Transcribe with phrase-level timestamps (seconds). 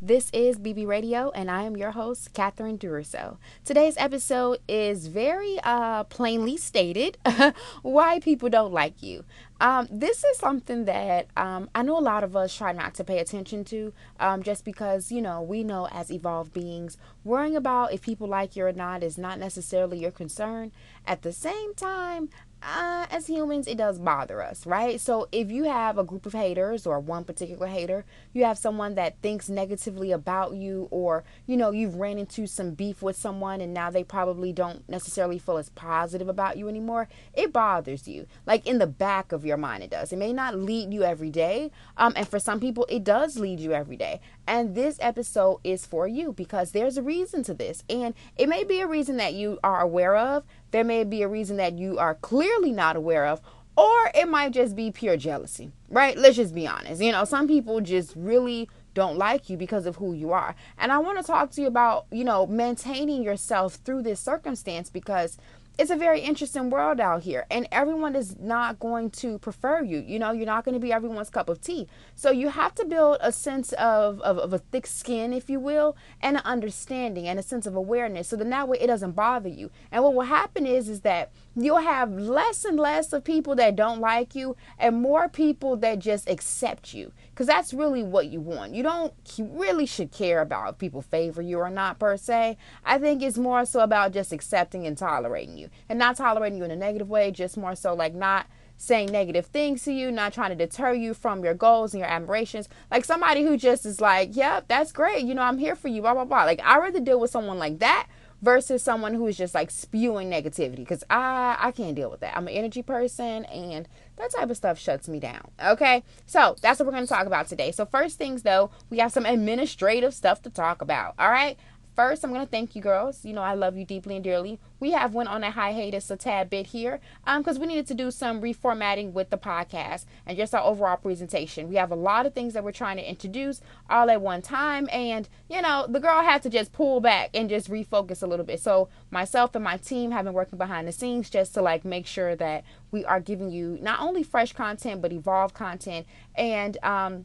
[0.00, 3.36] This is BB Radio, and I am your host, Catherine Duroseau.
[3.64, 7.18] Today's episode is very uh, plainly stated
[7.82, 9.24] why people don't like you.
[9.60, 13.02] Um, this is something that um, I know a lot of us try not to
[13.02, 17.92] pay attention to um, just because, you know, we know as evolved beings, worrying about
[17.92, 20.70] if people like you or not is not necessarily your concern.
[21.08, 22.28] At the same time,
[22.62, 25.00] uh, as humans, it does bother us, right?
[25.00, 28.96] So if you have a group of haters or one particular hater, you have someone
[28.96, 33.60] that thinks negatively about you, or you know, you've ran into some beef with someone
[33.60, 38.26] and now they probably don't necessarily feel as positive about you anymore, it bothers you.
[38.44, 40.12] Like in the back of your mind, it does.
[40.12, 43.60] It may not lead you every day, um, and for some people, it does lead
[43.60, 44.20] you every day.
[44.48, 48.64] And this episode is for you because there's a reason to this, and it may
[48.64, 51.98] be a reason that you are aware of there may be a reason that you
[51.98, 53.40] are clearly not aware of,
[53.76, 56.16] or it might just be pure jealousy, right?
[56.18, 57.00] Let's just be honest.
[57.00, 60.54] You know, some people just really don't like you because of who you are.
[60.78, 64.90] And I want to talk to you about, you know, maintaining yourself through this circumstance
[64.90, 65.38] because
[65.78, 70.04] it's a very interesting world out here and everyone is not going to prefer you.
[70.04, 71.86] You know you're not going to be everyone's cup of tea.
[72.16, 75.60] So you have to build a sense of, of, of, a thick skin if you
[75.60, 79.12] will and an understanding and a sense of awareness so that that way it doesn't
[79.12, 79.70] bother you.
[79.92, 83.76] And what will happen is is that you'll have less and less of people that
[83.76, 88.40] don't like you and more people that just accept you because that's really what you
[88.40, 92.16] want you don't you really should care about if people favor you or not per
[92.16, 96.58] se i think it's more so about just accepting and tolerating you and not tolerating
[96.58, 100.12] you in a negative way, just more so like not saying negative things to you,
[100.12, 102.68] not trying to deter you from your goals and your admirations.
[102.90, 105.24] Like somebody who just is like, yep, that's great.
[105.24, 106.44] You know, I'm here for you, blah, blah, blah.
[106.44, 108.06] Like I'd rather deal with someone like that
[108.40, 112.36] versus someone who is just like spewing negativity because I, I can't deal with that.
[112.36, 115.50] I'm an energy person and that type of stuff shuts me down.
[115.64, 116.04] Okay.
[116.26, 117.72] So that's what we're going to talk about today.
[117.72, 121.14] So, first things though, we have some administrative stuff to talk about.
[121.18, 121.58] All right.
[121.98, 123.24] First, I'm going to thank you girls.
[123.24, 124.60] You know, I love you deeply and dearly.
[124.78, 127.94] We have went on a hiatus a tad bit here um because we needed to
[127.94, 131.68] do some reformatting with the podcast and just our overall presentation.
[131.68, 134.88] We have a lot of things that we're trying to introduce all at one time
[134.92, 138.46] and, you know, the girl had to just pull back and just refocus a little
[138.46, 138.60] bit.
[138.60, 142.06] So, myself and my team have been working behind the scenes just to like make
[142.06, 142.62] sure that
[142.92, 146.06] we are giving you not only fresh content but evolved content
[146.36, 147.24] and um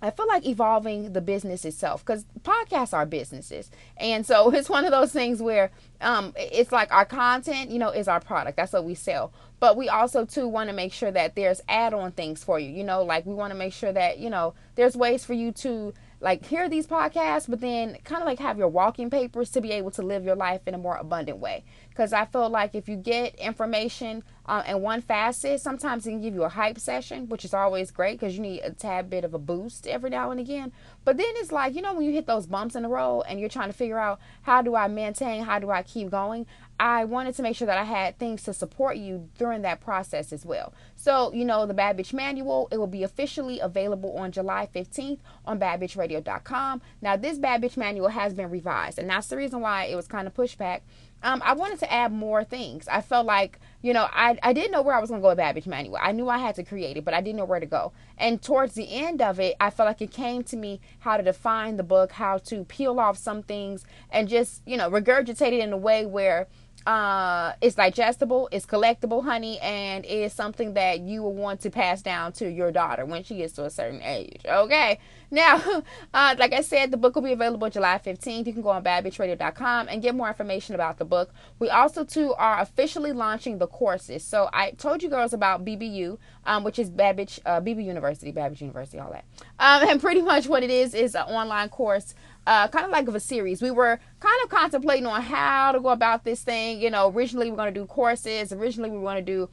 [0.00, 3.70] I feel like evolving the business itself because podcasts are businesses.
[3.96, 5.70] And so it's one of those things where
[6.00, 8.56] um, it's like our content, you know, is our product.
[8.56, 9.32] That's what we sell.
[9.60, 12.70] But we also, too, want to make sure that there's add on things for you.
[12.70, 15.50] You know, like we want to make sure that, you know, there's ways for you
[15.52, 19.60] to like hear these podcasts, but then kind of like have your walking papers to
[19.60, 21.64] be able to live your life in a more abundant way.
[21.88, 26.22] Because I feel like if you get information uh, in one facet, sometimes it can
[26.22, 29.22] give you a hype session, which is always great because you need a tad bit
[29.22, 30.72] of a boost every now and again.
[31.04, 33.38] But then it's like, you know, when you hit those bumps in the road and
[33.38, 36.46] you're trying to figure out how do I maintain, how do I keep going,
[36.80, 40.32] I wanted to make sure that I had things to support you during that process
[40.32, 40.72] as well.
[40.96, 45.18] So, you know, the Bad Bitch Manual, it will be officially available on July 15th
[45.44, 46.80] on badbitchradio.com.
[47.02, 50.06] Now, this Bad Bitch Manual has been revised, and that's the reason why it was
[50.06, 50.84] kind of pushed back.
[51.22, 52.86] Um, I wanted to add more things.
[52.86, 55.28] I felt like, you know, I, I didn't know where I was going to go
[55.28, 55.98] with Bad Manual.
[56.00, 57.92] I knew I had to create it, but I didn't know where to go.
[58.16, 61.22] And towards the end of it, I felt like it came to me how to
[61.22, 65.60] define the book, how to peel off some things, and just, you know, regurgitate it
[65.60, 66.48] in a way where
[66.88, 72.00] uh, it's digestible, it's collectible, honey, and it's something that you will want to pass
[72.00, 74.40] down to your daughter when she gets to a certain age.
[74.48, 74.98] Okay.
[75.30, 75.82] Now,
[76.14, 78.46] uh, like I said, the book will be available July 15th.
[78.46, 81.30] You can go on badbitchradio.com and get more information about the book.
[81.58, 84.24] We also, too, are officially launching the courses.
[84.24, 86.16] So I told you girls about BBU,
[86.46, 89.26] um, which is Bitch, uh, BB University, Bitch University, all that.
[89.58, 92.14] Um, and pretty much what it is is an online course
[92.48, 93.60] uh, kind of like of a series.
[93.60, 96.80] We were kind of contemplating on how to go about this thing.
[96.80, 98.52] You know, originally we are going to do courses.
[98.52, 99.50] Originally we were going to do,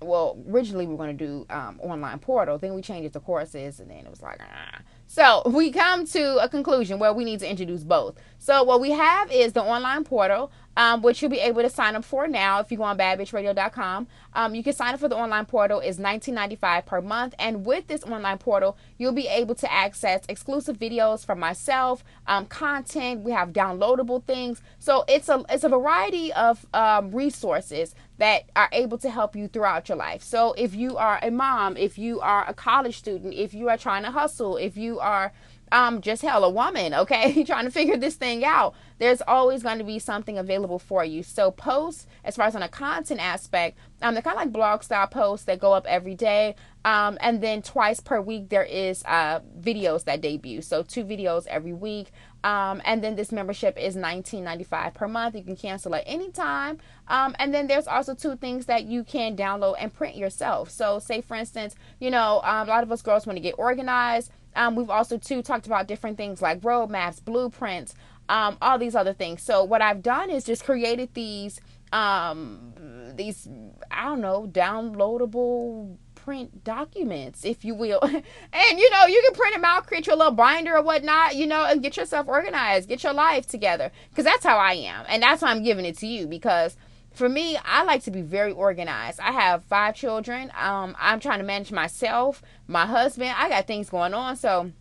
[0.00, 2.56] well, originally we were going to do um, online portal.
[2.56, 4.78] Then we changed it to courses, and then it was like, ah.
[5.08, 8.16] So we come to a conclusion where we need to introduce both.
[8.38, 11.96] So what we have is the online portal um, which you'll be able to sign
[11.96, 14.06] up for now if you go on badbitchradio.com.
[14.34, 15.80] Um, you can sign up for the online portal.
[15.80, 17.34] is $19.95 per month.
[17.38, 22.46] And with this online portal, you'll be able to access exclusive videos from myself, um,
[22.46, 23.22] content.
[23.22, 24.60] We have downloadable things.
[24.78, 29.48] So it's a it's a variety of um, resources that are able to help you
[29.48, 30.22] throughout your life.
[30.22, 33.76] So if you are a mom, if you are a college student, if you are
[33.76, 35.32] trying to hustle, if you are
[35.72, 39.78] um, just hell, a woman, okay, trying to figure this thing out, there's always going
[39.78, 41.22] to be something available for you.
[41.22, 44.82] So posts, as far as on a content aspect, um, they're kind of like blog
[44.82, 46.54] style posts that go up every day.
[46.84, 50.62] Um, and then twice per week there is uh, videos that debut.
[50.62, 52.12] So two videos every week.
[52.44, 55.34] Um, and then this membership is $19.95 per month.
[55.34, 56.78] You can cancel at any time.
[57.08, 60.70] Um, and then there's also two things that you can download and print yourself.
[60.70, 63.56] So, say for instance, you know, um, a lot of us girls want to get
[63.58, 64.30] organized.
[64.56, 67.94] Um, we've also too talked about different things like roadmaps, blueprints,
[68.28, 69.42] um, all these other things.
[69.42, 71.60] So what I've done is just created these
[71.92, 72.72] um,
[73.14, 73.48] these
[73.90, 78.00] I don't know downloadable print documents, if you will.
[78.02, 81.46] and you know, you can print them out, create your little binder or whatnot, you
[81.46, 83.92] know, and get yourself organized, get your life together.
[84.10, 85.04] Because that's how I am.
[85.08, 86.76] And that's why I'm giving it to you because
[87.16, 89.20] for me, I like to be very organized.
[89.20, 90.52] I have five children.
[90.58, 93.34] Um, I'm trying to manage myself, my husband.
[93.36, 94.36] I got things going on.
[94.36, 94.72] So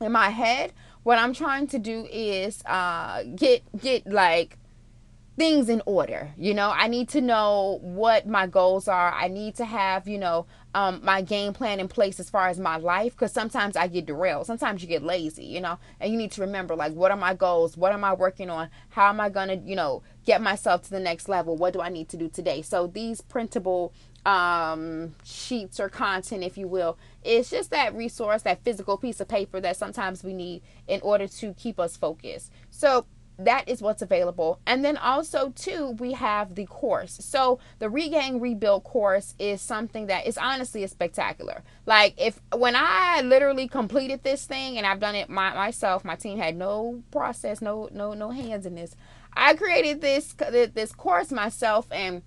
[0.00, 0.72] in my head,
[1.02, 4.58] what I'm trying to do is uh, get get like
[5.38, 6.32] things in order.
[6.36, 9.12] You know, I need to know what my goals are.
[9.12, 12.58] I need to have, you know, um, my game plan in place as far as
[12.58, 14.46] my life because sometimes I get derailed.
[14.46, 17.34] Sometimes you get lazy, you know, and you need to remember like, what are my
[17.34, 17.76] goals?
[17.76, 18.68] What am I working on?
[18.90, 21.56] How am I going to, you know, get myself to the next level?
[21.56, 22.60] What do I need to do today?
[22.60, 23.92] So these printable
[24.28, 29.28] um sheets or content if you will it's just that resource that physical piece of
[29.28, 33.06] paper that sometimes we need in order to keep us focused so
[33.38, 34.58] that is what's available.
[34.66, 37.18] And then also too, we have the course.
[37.20, 41.62] So the regain rebuild course is something that is honestly a spectacular.
[41.86, 46.16] Like if when I literally completed this thing and I've done it my, myself, my
[46.16, 48.96] team had no process, no no no hands in this.
[49.34, 50.34] I created this
[50.74, 52.22] this course myself and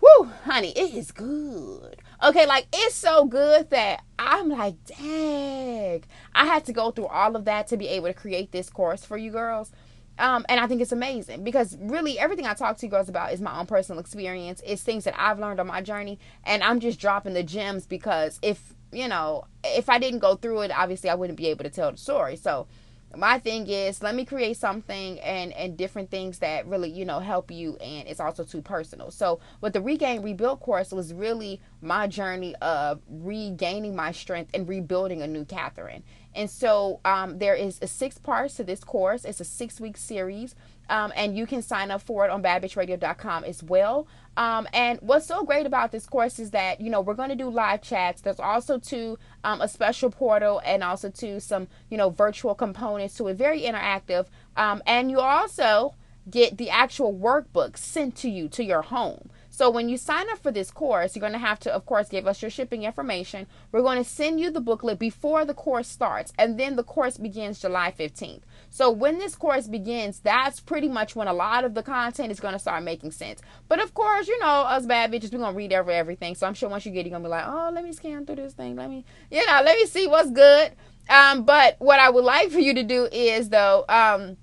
[0.00, 1.96] whoo, honey, it is good.
[2.22, 6.04] Okay, like it's so good that I'm like, dang.
[6.34, 9.04] I had to go through all of that to be able to create this course
[9.04, 9.72] for you girls.
[10.18, 13.32] Um, and I think it's amazing because really everything I talk to you girls about
[13.32, 14.60] is my own personal experience.
[14.66, 18.38] It's things that I've learned on my journey, and I'm just dropping the gems because
[18.42, 21.70] if you know, if I didn't go through it, obviously I wouldn't be able to
[21.70, 22.36] tell the story.
[22.36, 22.66] So
[23.16, 27.18] my thing is let me create something and and different things that really you know
[27.18, 29.10] help you and it's also too personal.
[29.10, 34.68] So with the regain rebuild course was really my journey of regaining my strength and
[34.68, 36.04] rebuilding a new catherine.
[36.34, 39.24] And so um, there is a six parts to this course.
[39.24, 40.54] It's a six week series
[40.90, 44.06] um, and you can sign up for it on badbitchradio.com as well.
[44.36, 47.36] Um, and what's so great about this course is that you know we're going to
[47.36, 48.20] do live chats.
[48.20, 53.14] There's also to um, a special portal and also to some you know virtual components
[53.16, 53.34] to it.
[53.34, 54.26] Very interactive.
[54.56, 55.94] Um, and you also
[56.28, 59.30] get the actual workbook sent to you to your home.
[59.60, 62.08] So when you sign up for this course, you're going to have to, of course,
[62.08, 63.46] give us your shipping information.
[63.70, 67.18] We're going to send you the booklet before the course starts, and then the course
[67.18, 68.40] begins July 15th.
[68.70, 72.40] So when this course begins, that's pretty much when a lot of the content is
[72.40, 73.42] going to start making sense.
[73.68, 76.36] But of course, you know, us bad bitches, we're going to read over everything.
[76.36, 77.92] So I'm sure once you get it, you're going to be like, oh, let me
[77.92, 78.76] scan through this thing.
[78.76, 80.72] Let me, you know, let me see what's good.
[81.10, 84.38] Um, but what I would like for you to do is, though, um,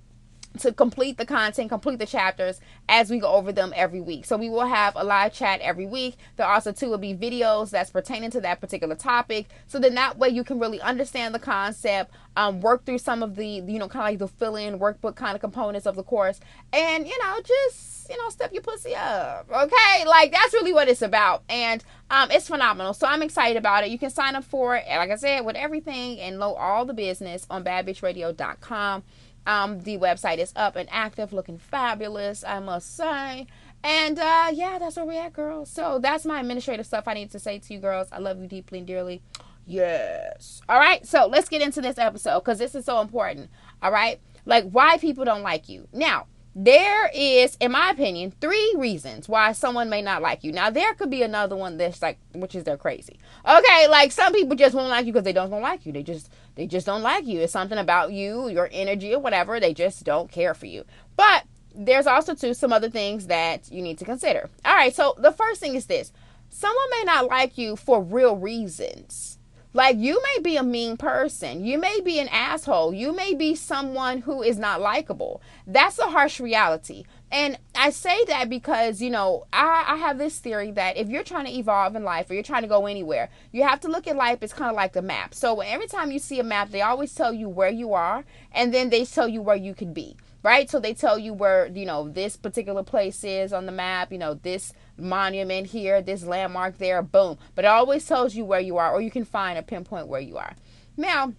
[0.58, 4.24] to complete the content, complete the chapters as we go over them every week.
[4.24, 6.16] So we will have a live chat every week.
[6.36, 9.46] There also too will be videos that's pertaining to that particular topic.
[9.66, 13.36] So then that way you can really understand the concept, um, work through some of
[13.36, 16.40] the you know kind of like the fill-in workbook kind of components of the course,
[16.72, 19.46] and you know just you know step your pussy up.
[19.50, 22.94] Okay, like that's really what it's about, and um, it's phenomenal.
[22.94, 23.90] So I'm excited about it.
[23.90, 26.94] You can sign up for it, like I said, with everything and know all the
[26.94, 29.02] business on badbitchradio.com.
[29.48, 33.46] Um, the website is up and active, looking fabulous, I must say.
[33.82, 35.70] And uh, yeah, that's where we're at, girls.
[35.70, 38.08] So that's my administrative stuff I need to say to you, girls.
[38.12, 39.22] I love you deeply and dearly.
[39.64, 40.60] Yes.
[40.68, 41.06] All right.
[41.06, 43.48] So let's get into this episode because this is so important.
[43.82, 44.20] All right.
[44.44, 45.88] Like why people don't like you.
[45.94, 50.52] Now, there is, in my opinion, three reasons why someone may not like you.
[50.52, 53.18] Now, there could be another one that's like, which is they're crazy.
[53.48, 55.92] Okay, like some people just won't like you because they don't, don't like you.
[55.92, 57.40] They just, they just don't like you.
[57.40, 59.60] It's something about you, your energy, or whatever.
[59.60, 60.84] They just don't care for you.
[61.16, 64.50] But there's also too some other things that you need to consider.
[64.64, 66.12] All right, so the first thing is this:
[66.50, 69.38] someone may not like you for real reasons
[69.74, 71.64] like you may be a mean person.
[71.64, 72.94] You may be an asshole.
[72.94, 75.42] You may be someone who is not likable.
[75.66, 77.04] That's a harsh reality.
[77.30, 81.22] And I say that because, you know, I, I have this theory that if you're
[81.22, 84.06] trying to evolve in life or you're trying to go anywhere, you have to look
[84.06, 85.34] at life as kind of like a map.
[85.34, 88.72] So every time you see a map, they always tell you where you are and
[88.72, 90.70] then they tell you where you could be right?
[90.70, 94.18] So they tell you where, you know, this particular place is on the map, you
[94.18, 97.38] know, this monument here, this landmark there, boom.
[97.54, 100.20] But it always tells you where you are, or you can find a pinpoint where
[100.20, 100.54] you are.
[100.96, 101.34] Now,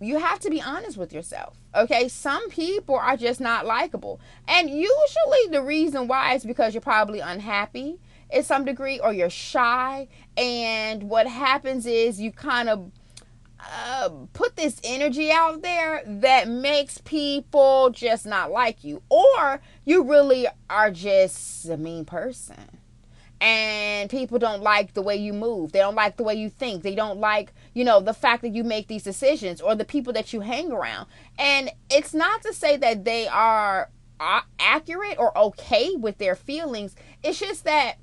[0.00, 1.56] you have to be honest with yourself.
[1.74, 4.20] Okay, some people are just not likable.
[4.46, 7.98] And usually the reason why is because you're probably unhappy
[8.30, 10.08] in some degree or you're shy.
[10.36, 12.92] And what happens is you kind of
[13.60, 19.02] uh, put this energy out there that makes people just not like you.
[19.08, 22.77] Or you really are just a mean person
[23.40, 25.72] and people don't like the way you move.
[25.72, 26.82] They don't like the way you think.
[26.82, 30.12] They don't like, you know, the fact that you make these decisions or the people
[30.14, 31.06] that you hang around.
[31.38, 36.96] And it's not to say that they are uh, accurate or okay with their feelings.
[37.22, 37.96] It's just that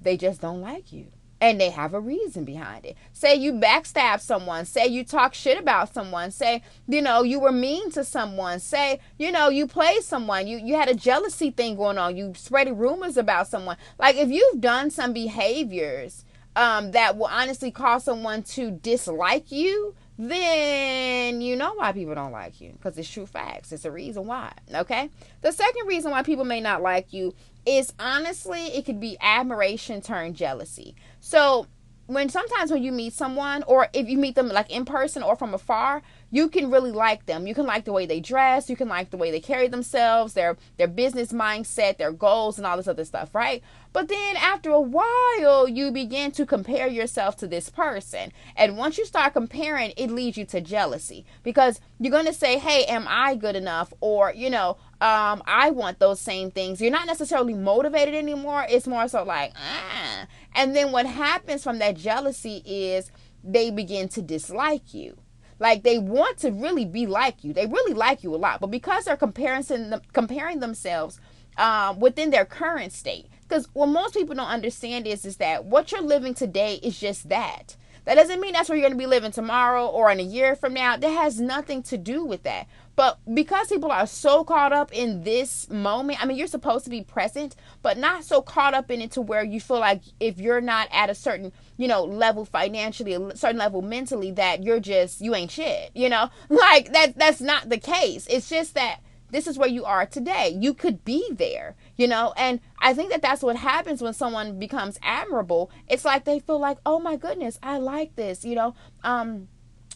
[0.00, 1.11] they just don't like you
[1.42, 2.96] and they have a reason behind it.
[3.12, 7.50] Say you backstab someone, say you talk shit about someone, say, you know, you were
[7.50, 11.74] mean to someone, say, you know, you played someone, you you had a jealousy thing
[11.74, 13.76] going on, you spreading rumors about someone.
[13.98, 19.96] Like if you've done some behaviors um that will honestly cause someone to dislike you,
[20.30, 23.72] then you know why people don't like you because it's true facts.
[23.72, 24.52] It's a reason why.
[24.72, 25.10] Okay.
[25.40, 27.34] The second reason why people may not like you
[27.66, 30.94] is honestly it could be admiration turned jealousy.
[31.18, 31.66] So
[32.06, 35.34] when sometimes when you meet someone or if you meet them like in person or
[35.34, 38.74] from afar you can really like them you can like the way they dress you
[38.74, 42.76] can like the way they carry themselves their their business mindset their goals and all
[42.76, 43.62] this other stuff right
[43.92, 48.98] but then after a while you begin to compare yourself to this person and once
[48.98, 53.06] you start comparing it leads you to jealousy because you're going to say hey am
[53.08, 56.80] i good enough or you know um, I want those same things.
[56.80, 58.64] You're not necessarily motivated anymore.
[58.68, 60.28] It's more so like, ah.
[60.54, 63.10] And then what happens from that jealousy is
[63.42, 65.16] they begin to dislike you.
[65.62, 67.52] Like they want to really be like you.
[67.52, 69.64] They really like you a lot, but because they're comparing
[70.12, 71.20] comparing themselves
[71.56, 75.92] um, within their current state, because what most people don't understand is is that what
[75.92, 77.76] you're living today is just that.
[78.04, 80.56] That doesn't mean that's where you're going to be living tomorrow or in a year
[80.56, 80.96] from now.
[80.96, 82.66] That has nothing to do with that.
[82.96, 86.90] But because people are so caught up in this moment, I mean, you're supposed to
[86.90, 90.38] be present, but not so caught up in it to where you feel like if
[90.40, 94.80] you're not at a certain, you know, level financially, a certain level mentally, that you're
[94.80, 95.90] just you ain't shit.
[95.94, 97.18] You know, like that.
[97.18, 98.26] That's not the case.
[98.28, 99.00] It's just that
[99.32, 100.54] this is where you are today.
[100.56, 104.58] You could be there, you know, and I think that that's what happens when someone
[104.58, 105.70] becomes admirable.
[105.88, 108.74] It's like they feel like, oh my goodness, I like this, you know.
[109.02, 109.48] Um,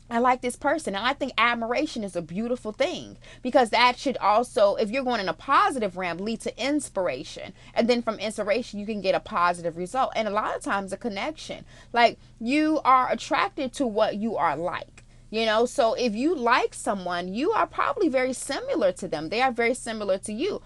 [0.08, 0.94] I like this person.
[0.94, 5.20] And I think admiration is a beautiful thing because that should also, if you're going
[5.20, 7.52] in a positive ramp, lead to inspiration.
[7.75, 10.12] And then from inspiration, you can get a positive result.
[10.14, 11.64] And a lot of times, a connection.
[11.92, 15.04] Like you are attracted to what you are like.
[15.28, 19.28] You know, so if you like someone, you are probably very similar to them.
[19.28, 20.62] They are very similar to you.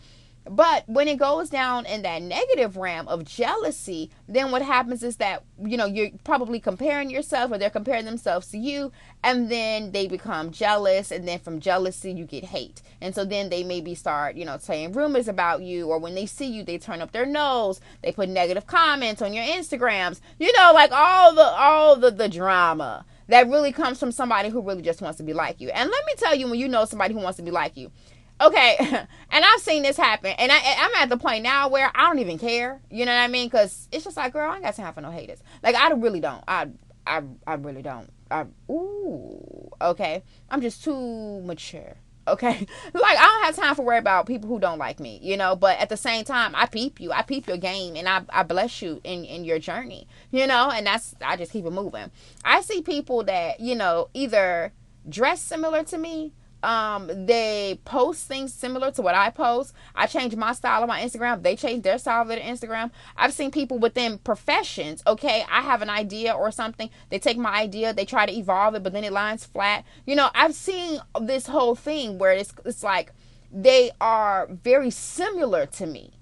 [0.49, 5.17] But when it goes down in that negative realm of jealousy, then what happens is
[5.17, 8.91] that, you know, you're probably comparing yourself or they're comparing themselves to you,
[9.23, 12.81] and then they become jealous, and then from jealousy, you get hate.
[13.03, 16.27] And so then they maybe start, you know, saying rumors about you, or when they
[16.27, 20.53] see you, they turn up their nose, they put negative comments on your Instagrams, you
[20.57, 24.83] know, like all the all the, the drama that really comes from somebody who really
[24.83, 25.69] just wants to be like you.
[25.71, 27.93] And let me tell you, when you know somebody who wants to be like you,
[28.41, 28.77] okay
[29.31, 32.19] and i've seen this happen and I, i'm at the point now where i don't
[32.19, 33.49] even care you know what i mean?
[33.49, 35.43] Because it's just like girl i ain't got time for no haters.
[35.63, 36.43] Like i really don't.
[36.49, 36.69] I
[37.07, 38.11] i, I really don't.
[38.31, 40.23] I ooh okay.
[40.51, 41.97] I'm just too mature
[42.29, 42.67] okay?
[42.95, 45.57] Like i don't have time for worry about people who don't like me you know?
[45.57, 47.13] But at the same time i peep you.
[47.13, 50.71] I peep your game and i, I bless you in in your journey you know?
[50.71, 52.11] And that's i just keep it moving.
[52.45, 54.73] I see people that you know either
[55.09, 56.33] dress similar to me
[56.63, 59.75] um they post things similar to what I post.
[59.95, 61.43] I change my style on my Instagram.
[61.43, 62.91] They change their style of their Instagram.
[63.17, 66.91] I've seen people within professions, okay, I have an idea or something.
[67.09, 69.85] They take my idea, they try to evolve it, but then it lines flat.
[70.07, 73.13] You know, I've seen this whole thing where it's it's like
[73.53, 76.20] they are very similar to me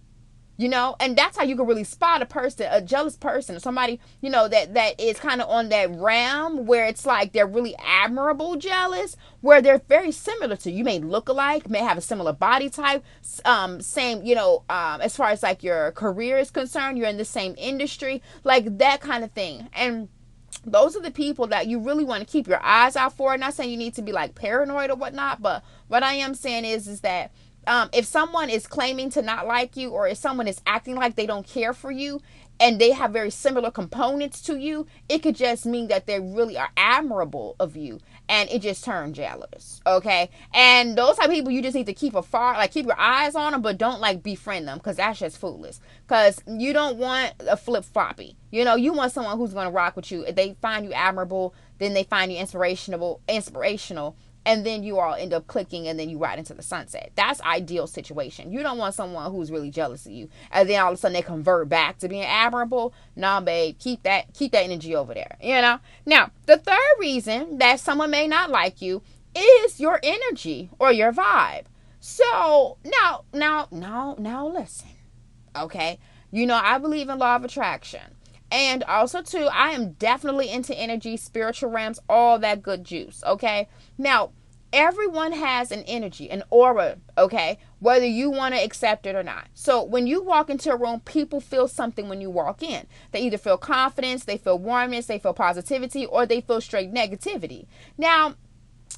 [0.58, 3.98] you know and that's how you can really spot a person a jealous person somebody
[4.20, 7.74] you know that that is kind of on that realm where it's like they're really
[7.76, 10.78] admirable jealous where they're very similar to you.
[10.78, 13.02] you may look alike may have a similar body type
[13.46, 17.16] um same you know um as far as like your career is concerned you're in
[17.16, 20.08] the same industry like that kind of thing and
[20.64, 23.32] those are the people that you really want to keep your eyes out for.
[23.32, 26.34] I'm not saying you need to be like paranoid or whatnot, but what I am
[26.34, 27.30] saying is is that
[27.68, 31.16] um, if someone is claiming to not like you or if someone is acting like
[31.16, 32.20] they don't care for you
[32.58, 36.56] and they have very similar components to you, it could just mean that they really
[36.56, 39.80] are admirable of you and it just turned jealous.
[39.86, 40.30] Okay.
[40.52, 43.34] And those type of people you just need to keep afar, like keep your eyes
[43.34, 45.76] on them, but don't like befriend them because that's just foolish.
[46.06, 48.36] Because you don't want a flip floppy.
[48.50, 50.24] You know, you want someone who's going to rock with you.
[50.24, 55.14] If they find you admirable, then they find you inspirational, inspirational and then you all
[55.14, 57.12] end up clicking and then you ride into the sunset.
[57.14, 58.52] That's ideal situation.
[58.52, 61.14] You don't want someone who's really jealous of you and then all of a sudden
[61.14, 62.94] they convert back to being admirable.
[63.16, 65.36] Nah, babe, keep that keep that energy over there.
[65.42, 65.80] You know?
[66.06, 69.02] Now, the third reason that someone may not like you
[69.36, 71.64] is your energy or your vibe.
[72.00, 74.90] So now now now now listen.
[75.56, 75.98] Okay?
[76.30, 78.02] You know, I believe in law of attraction.
[78.50, 83.22] And also, too, I am definitely into energy, spiritual realms, all that good juice.
[83.26, 83.68] Okay.
[83.98, 84.30] Now,
[84.72, 89.48] everyone has an energy, an aura, okay, whether you want to accept it or not.
[89.54, 92.86] So when you walk into a room, people feel something when you walk in.
[93.12, 97.66] They either feel confidence, they feel warmness, they feel positivity, or they feel straight negativity.
[97.96, 98.34] Now,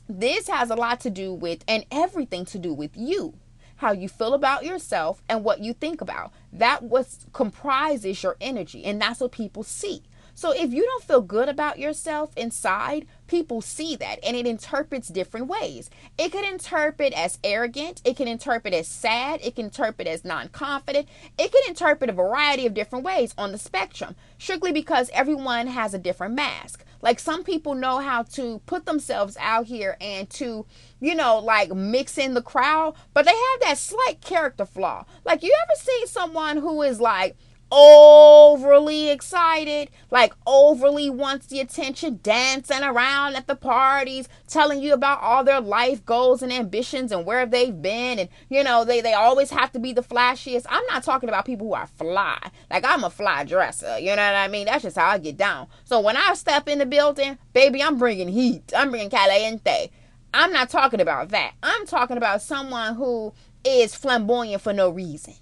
[0.08, 3.34] this has a lot to do with and everything to do with you.
[3.80, 6.32] How you feel about yourself and what you think about.
[6.52, 10.02] That what comprises your energy, and that's what people see.
[10.40, 15.08] So if you don't feel good about yourself inside, people see that and it interprets
[15.08, 15.90] different ways.
[16.16, 20.48] It can interpret as arrogant, it can interpret as sad, it can interpret as non
[20.48, 25.66] confident, it can interpret a variety of different ways on the spectrum, strictly because everyone
[25.66, 26.86] has a different mask.
[27.02, 30.64] Like some people know how to put themselves out here and to,
[31.00, 35.04] you know, like mix in the crowd, but they have that slight character flaw.
[35.22, 37.36] Like you ever see someone who is like,
[37.72, 45.20] overly excited, like overly wants the attention, dancing around at the parties, telling you about
[45.20, 48.18] all their life goals and ambitions and where they've been.
[48.18, 50.66] And, you know, they, they always have to be the flashiest.
[50.68, 52.38] I'm not talking about people who are fly.
[52.70, 53.98] Like, I'm a fly dresser.
[53.98, 54.66] You know what I mean?
[54.66, 55.68] That's just how I get down.
[55.84, 58.72] So when I step in the building, baby, I'm bringing heat.
[58.76, 59.90] I'm bringing caliente.
[60.32, 61.54] I'm not talking about that.
[61.62, 63.32] I'm talking about someone who
[63.64, 65.34] is flamboyant for no reason.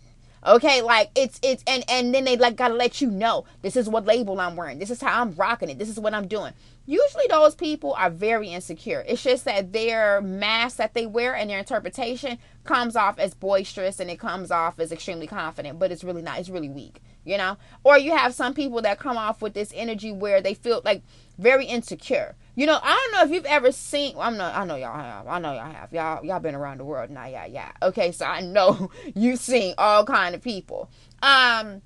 [0.46, 3.88] Okay, like it's it's and and then they like gotta let you know this is
[3.88, 4.78] what label I'm wearing.
[4.78, 5.78] This is how I'm rocking it.
[5.78, 6.52] This is what I'm doing.
[6.86, 9.04] Usually those people are very insecure.
[9.06, 14.00] It's just that their mask that they wear and their interpretation comes off as boisterous
[14.00, 16.38] and it comes off as extremely confident, but it's really not.
[16.38, 17.58] It's really weak, you know?
[17.84, 21.02] Or you have some people that come off with this energy where they feel like
[21.36, 22.36] very insecure.
[22.58, 24.16] You know, I don't know if you've ever seen.
[24.18, 24.52] I'm not.
[24.52, 25.28] I know y'all have.
[25.28, 25.92] I know y'all have.
[25.92, 27.24] Y'all y'all been around the world now.
[27.24, 27.70] Yeah, yeah.
[27.80, 30.90] Okay, so I know you've seen all kind of people.
[31.22, 31.82] Um,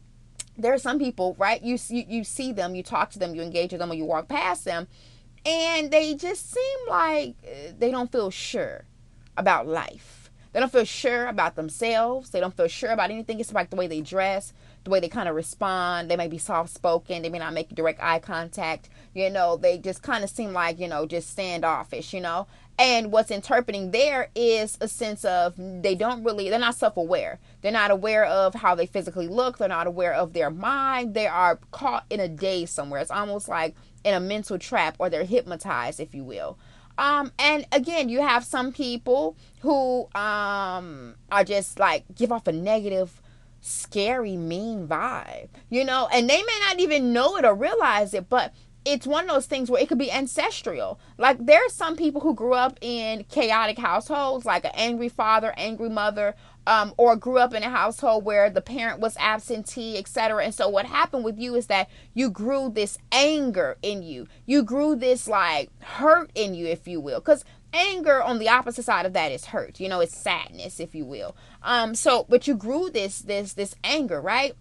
[0.57, 1.63] there are some people, right?
[1.63, 4.07] You you you see them, you talk to them, you engage with them, or you
[4.07, 4.89] walk past them,
[5.45, 8.87] and they just seem like uh, they don't feel sure
[9.37, 10.31] about life.
[10.55, 12.31] They don't feel sure about themselves.
[12.31, 13.41] They don't feel sure about anything.
[13.41, 14.55] It's like the way they dress,
[14.85, 16.11] the way they kind of respond.
[16.11, 17.23] They may be soft spoken.
[17.23, 18.89] They may not make direct eye contact.
[19.15, 22.47] You know, they just kind of seem like, you know, just standoffish, you know.
[22.79, 27.39] And what's interpreting there is a sense of they don't really, they're not self aware.
[27.61, 29.59] They're not aware of how they physically look.
[29.59, 31.15] They're not aware of their mind.
[31.15, 33.01] They are caught in a daze somewhere.
[33.01, 36.59] It's almost like in a mental trap or they're hypnotized, if you will.
[36.99, 42.53] Um, and again, you have some people who um, are just like give off a
[42.53, 43.22] negative
[43.63, 48.29] scary, mean vibe, you know, and they may not even know it or realize it,
[48.29, 48.53] but
[48.85, 50.99] it's one of those things where it could be ancestral.
[51.17, 55.55] Like there are some people who grew up in chaotic households, like an angry father,
[55.57, 56.35] angry mother,
[56.67, 60.45] um, or grew up in a household where the parent was absentee, etc.
[60.45, 64.27] And so what happened with you is that you grew this anger in you.
[64.47, 68.85] You grew this like hurt in you, if you will, because anger on the opposite
[68.85, 71.37] side of that is hurt you know it's sadness if you will.
[71.63, 74.55] Um so but you grew this this this anger right?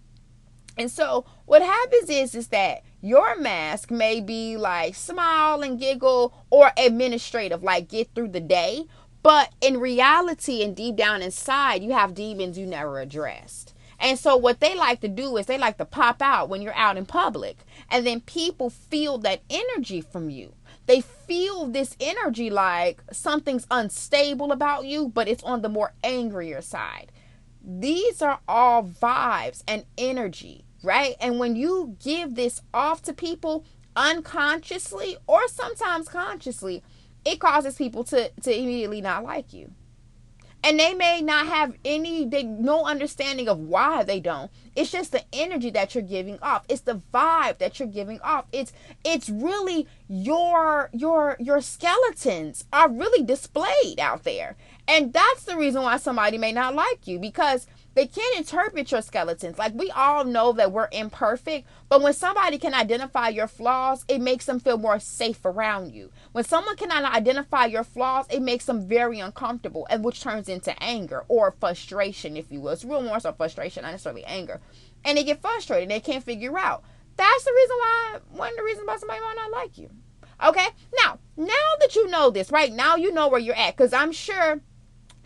[0.78, 6.34] And so what happens is is that your mask may be like smile and giggle
[6.50, 8.86] or administrative like get through the day
[9.24, 13.74] but in reality and deep down inside you have demons you never addressed.
[14.00, 16.74] And so what they like to do is they like to pop out when you're
[16.74, 17.58] out in public
[17.90, 20.54] and then people feel that energy from you
[20.92, 26.62] they feel this energy like something's unstable about you, but it's on the more angrier
[26.62, 27.14] side.
[27.64, 31.16] These are all vibes and energy, right?
[31.22, 33.64] And when you give this off to people
[33.96, 36.84] unconsciously or sometimes consciously,
[37.24, 39.72] it causes people to, to immediately not like you
[40.64, 45.12] and they may not have any they no understanding of why they don't it's just
[45.12, 48.72] the energy that you're giving off it's the vibe that you're giving off it's
[49.04, 54.56] it's really your your your skeletons are really displayed out there
[54.88, 59.02] and that's the reason why somebody may not like you because they can't interpret your
[59.02, 59.58] skeletons.
[59.58, 64.22] Like we all know that we're imperfect, but when somebody can identify your flaws, it
[64.22, 66.12] makes them feel more safe around you.
[66.32, 70.82] When someone cannot identify your flaws, it makes them very uncomfortable, and which turns into
[70.82, 72.72] anger or frustration, if you will.
[72.72, 74.62] It's real more so frustration, not necessarily anger.
[75.04, 76.84] And they get frustrated, they can't figure out.
[77.18, 79.90] That's the reason why one of the reasons why somebody might not like you.
[80.44, 80.68] Okay?
[81.04, 82.72] Now, now that you know this, right?
[82.72, 84.62] Now you know where you're at cuz I'm sure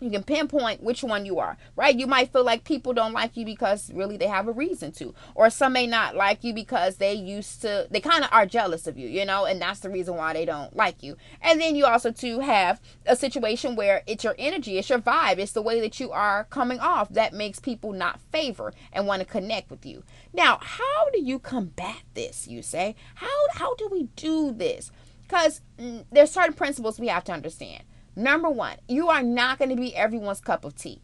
[0.00, 1.98] you can pinpoint which one you are, right?
[1.98, 5.14] You might feel like people don't like you because really they have a reason to,
[5.34, 8.86] or some may not like you because they used to, they kind of are jealous
[8.86, 11.16] of you, you know, and that's the reason why they don't like you.
[11.40, 15.38] And then you also to have a situation where it's your energy, it's your vibe,
[15.38, 19.20] it's the way that you are coming off that makes people not favor and want
[19.20, 20.02] to connect with you.
[20.32, 22.46] Now, how do you combat this?
[22.46, 24.90] You say, how how do we do this?
[25.22, 27.82] Because mm, there's certain principles we have to understand
[28.16, 31.02] Number one, you are not going to be everyone's cup of tea.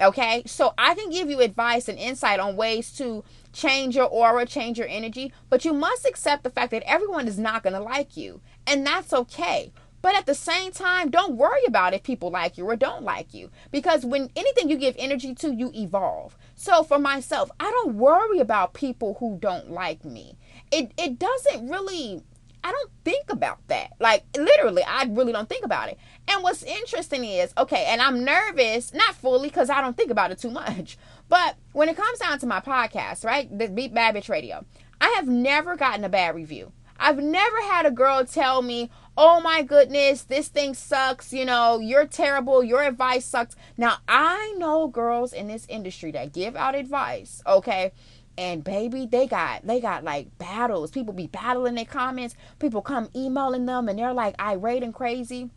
[0.00, 3.22] Okay, so I can give you advice and insight on ways to
[3.52, 7.38] change your aura, change your energy, but you must accept the fact that everyone is
[7.38, 9.72] not going to like you, and that's okay.
[10.02, 13.32] But at the same time, don't worry about if people like you or don't like
[13.32, 16.36] you because when anything you give energy to, you evolve.
[16.54, 20.36] So for myself, I don't worry about people who don't like me.
[20.70, 22.22] It it doesn't really
[22.64, 23.92] I don't think about that.
[24.00, 25.98] Like literally, I really don't think about it.
[26.26, 30.32] And what's interesting is, okay, and I'm nervous, not fully because I don't think about
[30.32, 30.98] it too much.
[31.26, 34.66] But when it comes down to my podcast, right, the Beat Bad Bitch Radio,
[35.00, 36.72] I have never gotten a bad review.
[36.98, 41.78] I've never had a girl tell me, oh my goodness, this thing sucks, you know,
[41.78, 43.56] you're terrible, your advice sucks.
[43.76, 47.92] Now, I know girls in this industry that give out advice, okay?
[48.36, 50.90] And baby they got they got like battles.
[50.90, 52.34] People be battling their comments.
[52.58, 55.50] People come emailing them and they're like irate and crazy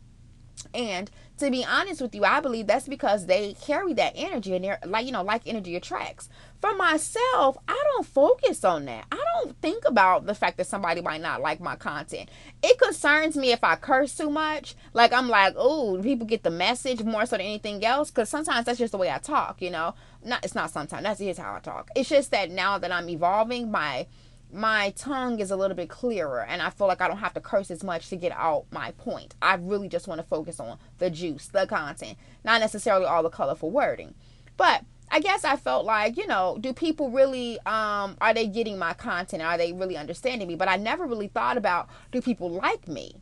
[0.74, 4.66] and to be honest with you, I believe that's because they carry that energy and
[4.66, 6.30] they're like, you know, like energy attracts.
[6.60, 9.06] For myself, I don't focus on that.
[9.12, 12.30] I don't think about the fact that somebody might not like my content.
[12.64, 14.76] It concerns me if I curse too much.
[14.94, 18.10] Like, I'm like, oh, people get the message more so than anything else.
[18.10, 19.94] Because sometimes that's just the way I talk, you know?
[20.26, 21.92] Not, it's not sometimes, that's just how I talk.
[21.96, 24.08] It's just that now that I'm evolving, my
[24.52, 27.42] my tongue is a little bit clearer and I feel like I don't have to
[27.42, 29.36] curse as much to get out my point.
[29.42, 33.30] I really just want to focus on the juice, the content, not necessarily all the
[33.30, 34.14] colorful wording.
[34.56, 38.78] But I guess I felt like, you know, do people really um are they getting
[38.78, 39.44] my content?
[39.44, 40.56] Are they really understanding me?
[40.56, 43.16] But I never really thought about do people like me?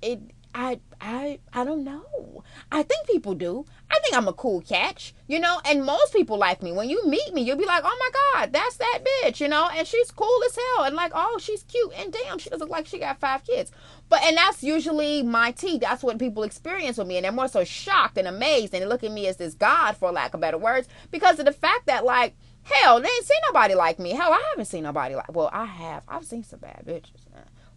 [0.00, 0.20] It
[0.54, 2.42] I I I don't know.
[2.72, 3.66] I think people do.
[3.90, 6.72] I think I'm a cool catch, you know, and most people like me.
[6.72, 9.68] When you meet me, you'll be like, "Oh my god, that's that bitch," you know,
[9.74, 12.70] and she's cool as hell and like, "Oh, she's cute." And damn, she doesn't look
[12.70, 13.70] like she got five kids.
[14.08, 15.78] But and that's usually my tea.
[15.78, 18.86] That's what people experience with me and they're more so shocked and amazed and they
[18.86, 21.86] look at me as this god for lack of better words because of the fact
[21.86, 22.34] that like
[22.64, 24.10] Hell, they ain't seen nobody like me.
[24.10, 25.32] Hell, I haven't seen nobody like.
[25.34, 26.02] Well, I have.
[26.06, 27.28] I've seen some bad bitches.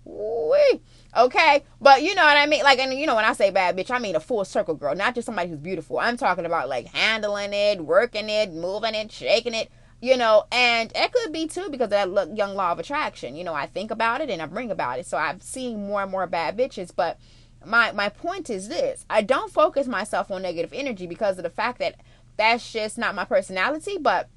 [0.04, 0.82] Wee.
[1.16, 2.64] Okay, but you know what I mean?
[2.64, 4.96] Like, and you know, when I say bad bitch, I mean a full circle girl,
[4.96, 6.00] not just somebody who's beautiful.
[6.00, 9.70] I'm talking about like handling it, working it, moving it, shaking it,
[10.02, 13.36] you know, and it could be too because of that young law of attraction.
[13.36, 15.06] You know, I think about it and I bring about it.
[15.06, 17.20] So I've seen more and more bad bitches, but
[17.66, 21.50] my my point is this I don't focus myself on negative energy because of the
[21.50, 21.96] fact that
[22.38, 24.30] that's just not my personality, but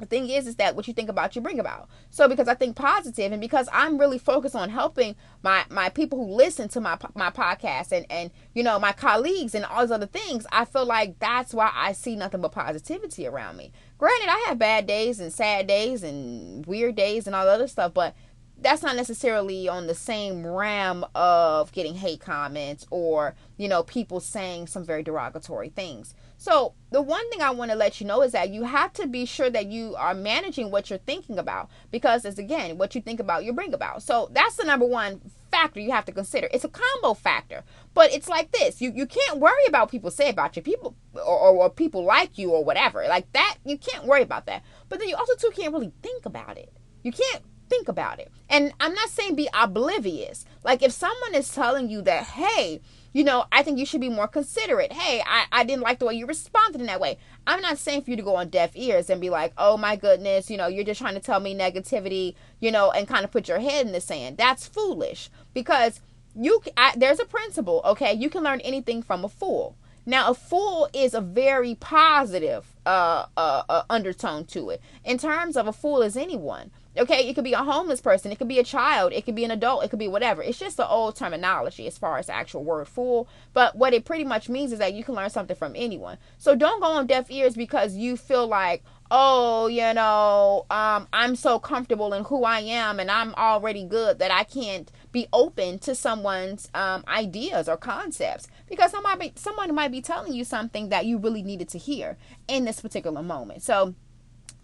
[0.00, 1.88] the thing is is that what you think about you bring about.
[2.10, 6.18] So because i think positive and because i'm really focused on helping my my people
[6.18, 9.90] who listen to my my podcast and and you know my colleagues and all these
[9.90, 13.72] other things i feel like that's why i see nothing but positivity around me.
[13.98, 17.68] Granted i have bad days and sad days and weird days and all the other
[17.68, 18.14] stuff but
[18.62, 24.20] that's not necessarily on the same ram of getting hate comments or you know people
[24.20, 28.22] saying some very derogatory things so, the one thing I want to let you know
[28.22, 31.68] is that you have to be sure that you are managing what you're thinking about
[31.90, 34.02] because it's again what you think about, you bring about.
[34.02, 36.48] So, that's the number one factor you have to consider.
[36.50, 40.30] It's a combo factor, but it's like this you, you can't worry about people say
[40.30, 43.04] about you, people or, or, or people like you or whatever.
[43.06, 44.62] Like that, you can't worry about that.
[44.88, 46.72] But then you also, too, can't really think about it.
[47.02, 48.32] You can't think about it.
[48.48, 50.46] And I'm not saying be oblivious.
[50.64, 52.80] Like if someone is telling you that, hey,
[53.12, 54.92] you know, I think you should be more considerate.
[54.92, 57.18] Hey, I, I didn't like the way you responded in that way.
[57.46, 59.96] I'm not saying for you to go on deaf ears and be like, oh my
[59.96, 63.30] goodness, you know, you're just trying to tell me negativity, you know, and kind of
[63.30, 64.36] put your head in the sand.
[64.36, 66.00] That's foolish because
[66.36, 68.12] you, I, there's a principle, okay?
[68.12, 69.76] You can learn anything from a fool.
[70.06, 74.80] Now, a fool is a very positive uh, uh, uh, undertone to it.
[75.04, 76.70] In terms of a fool is anyone.
[77.00, 79.46] Okay, it could be a homeless person, it could be a child, it could be
[79.46, 80.42] an adult, it could be whatever.
[80.42, 83.26] It's just the old terminology as far as the actual word fool.
[83.54, 86.18] But what it pretty much means is that you can learn something from anyone.
[86.36, 91.36] So don't go on deaf ears because you feel like, oh, you know, um, I'm
[91.36, 95.78] so comfortable in who I am and I'm already good that I can't be open
[95.78, 101.06] to someone's um, ideas or concepts because somebody someone might be telling you something that
[101.06, 103.62] you really needed to hear in this particular moment.
[103.62, 103.94] So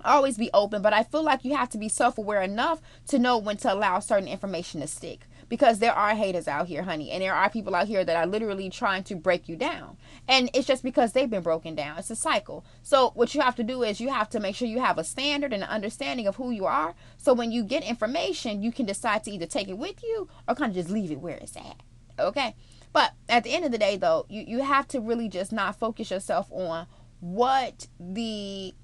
[0.06, 3.18] always be open, but I feel like you have to be self aware enough to
[3.18, 5.26] know when to allow certain information to stick.
[5.48, 8.26] because there are haters out here, honey, and there are people out here that are
[8.26, 9.96] literally trying to break you down.
[10.26, 11.98] And it's just because they've been broken down.
[11.98, 12.64] It's a cycle.
[12.82, 15.04] So what you have to do is you have to make sure you have a
[15.04, 16.94] standard and an understanding of who you are.
[17.16, 20.54] So when you get information, you can decide to either take it with you or
[20.54, 21.80] kind of just leave it where it's at.
[22.18, 22.56] Okay?
[22.92, 25.78] But at the end of the day though, you, you have to really just not
[25.78, 26.86] focus yourself on
[27.20, 28.74] what the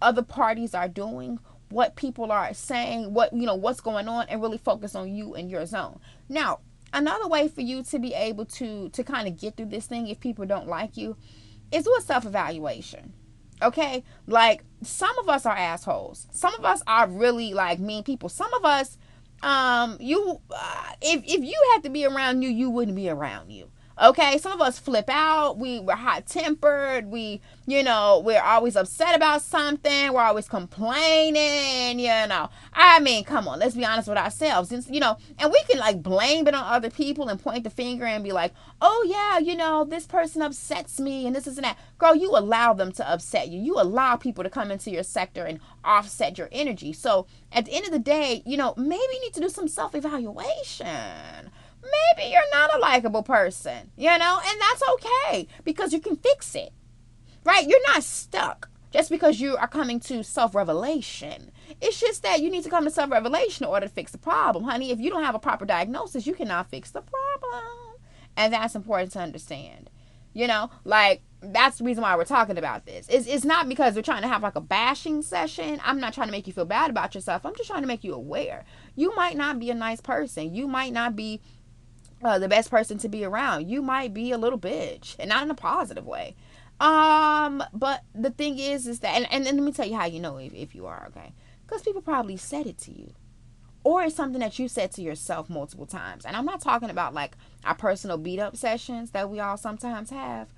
[0.00, 4.40] other parties are doing what people are saying, what you know, what's going on, and
[4.40, 6.00] really focus on you and your zone.
[6.28, 6.60] Now,
[6.92, 10.08] another way for you to be able to to kind of get through this thing
[10.08, 11.16] if people don't like you
[11.72, 13.12] is do a self-evaluation.
[13.62, 14.04] Okay?
[14.26, 16.26] Like some of us are assholes.
[16.30, 18.28] Some of us are really like mean people.
[18.28, 18.98] Some of us
[19.42, 23.50] um you uh, if if you had to be around you, you wouldn't be around
[23.50, 23.70] you.
[23.98, 25.56] Okay, some of us flip out.
[25.56, 27.06] We we're hot tempered.
[27.06, 30.12] We, you know, we're always upset about something.
[30.12, 31.98] We're always complaining.
[31.98, 34.70] You know, I mean, come on, let's be honest with ourselves.
[34.70, 37.70] And, you know, and we can like blame it on other people and point the
[37.70, 41.56] finger and be like, oh yeah, you know, this person upsets me and this is
[41.56, 41.78] and that.
[41.96, 43.58] Girl, you allow them to upset you.
[43.58, 46.92] You allow people to come into your sector and offset your energy.
[46.92, 49.68] So at the end of the day, you know, maybe you need to do some
[49.68, 51.50] self evaluation
[51.86, 56.54] maybe you're not a likable person, you know, and that's okay because you can fix
[56.54, 56.72] it,
[57.44, 57.66] right?
[57.66, 61.50] You're not stuck just because you are coming to self revelation.
[61.80, 64.18] It's just that you need to come to self revelation in order to fix the
[64.18, 64.90] problem, honey.
[64.90, 67.64] If you don't have a proper diagnosis, you cannot fix the problem.
[68.36, 69.90] And that's important to understand.
[70.32, 73.06] You know, like that's the reason why we're talking about this.
[73.08, 75.80] It's, it's not because we're trying to have like a bashing session.
[75.84, 77.44] I'm not trying to make you feel bad about yourself.
[77.44, 78.64] I'm just trying to make you aware.
[78.94, 80.54] You might not be a nice person.
[80.54, 81.40] You might not be
[82.22, 83.68] uh, the best person to be around.
[83.68, 86.34] You might be a little bitch, and not in a positive way.
[86.80, 90.06] Um, but the thing is, is that, and, and, and let me tell you how
[90.06, 91.32] you know if, if you are okay,
[91.66, 93.12] because people probably said it to you,
[93.82, 96.24] or it's something that you said to yourself multiple times.
[96.26, 100.10] And I'm not talking about like our personal beat up sessions that we all sometimes
[100.10, 100.48] have.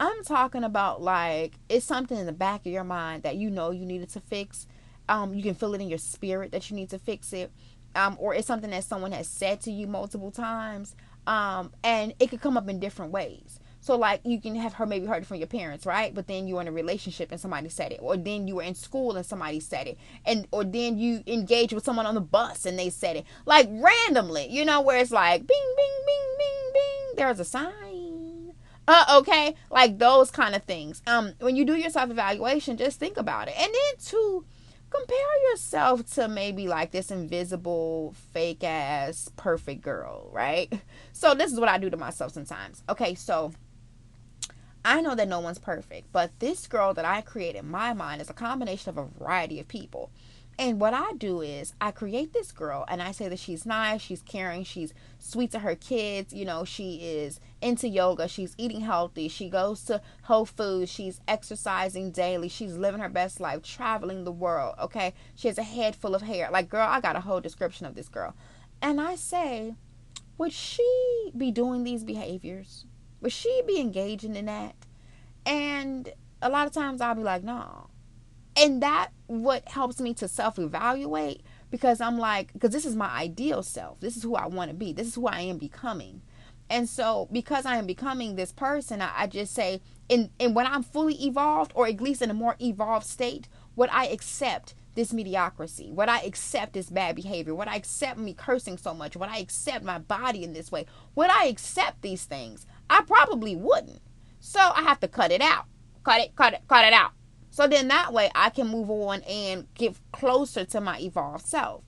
[0.00, 3.72] I'm talking about like it's something in the back of your mind that you know
[3.72, 4.66] you needed to fix.
[5.08, 7.50] Um, you can feel it in your spirit that you need to fix it
[7.98, 10.94] um, or it's something that someone has said to you multiple times,
[11.26, 13.58] um, and it could come up in different ways.
[13.80, 16.14] So like you can have her maybe heard it from your parents, right?
[16.14, 18.74] But then you're in a relationship and somebody said it, or then you were in
[18.74, 22.66] school and somebody said it, and or then you engage with someone on the bus
[22.66, 26.72] and they said it, like randomly, you know, where it's like bing, bing, bing, bing,
[26.72, 27.16] bing.
[27.16, 28.52] There's a sign.
[28.86, 31.02] Uh, okay, like those kind of things.
[31.06, 34.44] Um, when you do your self evaluation, just think about it, and then too
[34.90, 40.72] compare yourself to maybe like this invisible fake ass perfect girl right?
[41.12, 42.82] So this is what i do to myself sometimes.
[42.88, 43.52] Okay so
[44.84, 48.22] i know that no one's perfect but this girl that i create in my mind
[48.22, 50.10] is a combination of a variety of people
[50.58, 54.00] and what I do is I create this girl and I say that she's nice,
[54.00, 58.80] she's caring, she's sweet to her kids, you know, she is into yoga, she's eating
[58.80, 64.24] healthy, she goes to Whole Foods, she's exercising daily, she's living her best life, traveling
[64.24, 65.14] the world, okay?
[65.36, 66.48] She has a head full of hair.
[66.50, 68.34] Like, girl, I got a whole description of this girl.
[68.82, 69.76] And I say,
[70.38, 72.84] would she be doing these behaviors?
[73.20, 74.74] Would she be engaging in that?
[75.46, 77.90] And a lot of times I'll be like, no,
[78.58, 83.62] and that what helps me to self-evaluate because i'm like because this is my ideal
[83.62, 84.00] self.
[84.00, 84.92] This is who i want to be.
[84.92, 86.22] This is who i am becoming
[86.70, 90.66] and so because i am becoming this person i, I just say in and when
[90.66, 95.12] i'm fully evolved or at least in a more evolved state what i accept this
[95.12, 99.28] mediocrity what i accept this bad behavior what i accept me cursing so much what
[99.30, 104.00] i accept my body in this way would i accept these things i probably wouldn't.
[104.40, 105.66] So i have to cut it out.
[106.04, 107.12] Cut it cut it cut it out
[107.58, 111.82] so then that way I can move on and get closer to my evolved self.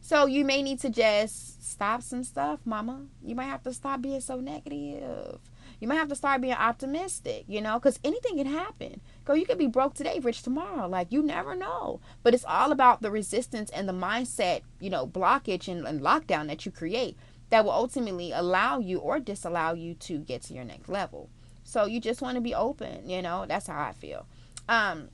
[0.00, 3.06] So you may need to just stop some stuff, mama.
[3.24, 5.40] You might have to stop being so negative.
[5.80, 9.00] You might have to start being optimistic, you know, because anything can happen.
[9.24, 10.86] Girl, you could be broke today, rich tomorrow.
[10.86, 11.98] Like, you never know.
[12.22, 16.46] But it's all about the resistance and the mindset, you know, blockage and, and lockdown
[16.46, 17.16] that you create
[17.50, 21.28] that will ultimately allow you or disallow you to get to your next level.
[21.64, 24.24] So you just want to be open, you know, that's how I feel.
[24.68, 25.08] Um,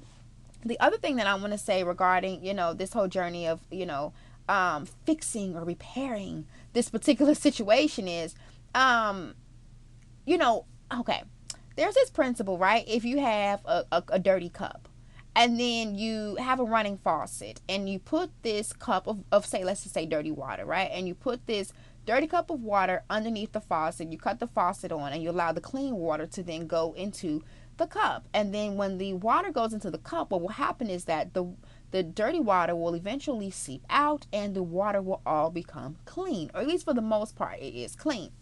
[0.64, 3.60] the other thing that I want to say regarding, you know, this whole journey of,
[3.70, 4.12] you know,
[4.48, 8.34] um, fixing or repairing this particular situation is,
[8.74, 9.34] um,
[10.26, 11.22] you know, okay,
[11.76, 12.84] there's this principle, right?
[12.86, 14.88] If you have a, a, a dirty cup,
[15.36, 19.64] and then you have a running faucet and you put this cup of, of say
[19.64, 21.72] let's just say dirty water right and you put this
[22.06, 25.50] dirty cup of water underneath the faucet you cut the faucet on and you allow
[25.50, 27.42] the clean water to then go into
[27.76, 28.28] the cup.
[28.32, 31.54] And then when the water goes into the cup, what will happen is that the
[31.90, 36.60] the dirty water will eventually seep out and the water will all become clean, or
[36.60, 38.32] at least for the most part, it is clean.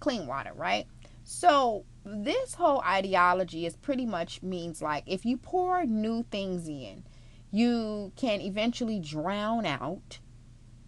[0.00, 0.86] Clean water, right?
[1.22, 7.04] So, this whole ideology is pretty much means like if you pour new things in,
[7.50, 10.18] you can eventually drown out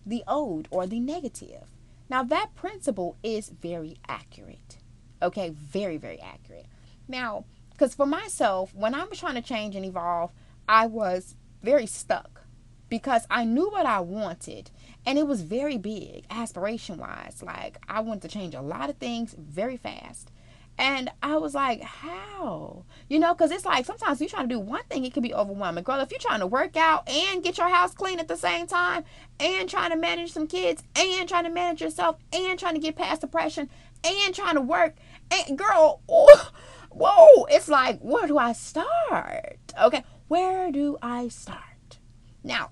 [0.06, 1.64] the old or the negative.
[2.08, 4.78] Now, that principle is very accurate.
[5.22, 6.66] Okay, very, very accurate.
[7.08, 7.44] Now,
[7.76, 10.32] because for myself, when I was trying to change and evolve,
[10.68, 12.42] I was very stuck
[12.88, 14.70] because I knew what I wanted
[15.04, 17.42] and it was very big aspiration wise.
[17.44, 20.30] Like, I wanted to change a lot of things very fast.
[20.78, 22.84] And I was like, how?
[23.08, 25.32] You know, because it's like sometimes you're trying to do one thing, it can be
[25.32, 25.84] overwhelming.
[25.84, 28.66] Girl, if you're trying to work out and get your house clean at the same
[28.66, 29.04] time,
[29.40, 32.96] and trying to manage some kids, and trying to manage yourself, and trying to get
[32.96, 33.70] past depression,
[34.04, 34.96] and trying to work,
[35.30, 36.50] and girl, oh,
[36.96, 39.74] whoa, it's like, where do I start?
[39.80, 41.98] Okay, where do I start?
[42.42, 42.70] Now,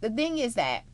[0.00, 0.84] the thing is that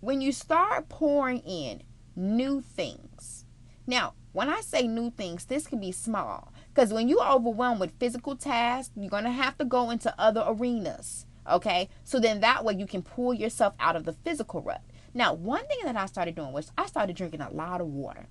[0.00, 1.82] when you start pouring in
[2.14, 3.44] new things,
[3.86, 6.52] now, when I say new things, this can be small.
[6.68, 10.44] Because when you're overwhelmed with physical tasks, you're going to have to go into other
[10.46, 11.24] arenas.
[11.50, 11.88] Okay?
[12.04, 14.82] So then that way you can pull yourself out of the physical rut.
[15.14, 18.26] Now, one thing that I started doing was I started drinking a lot of water.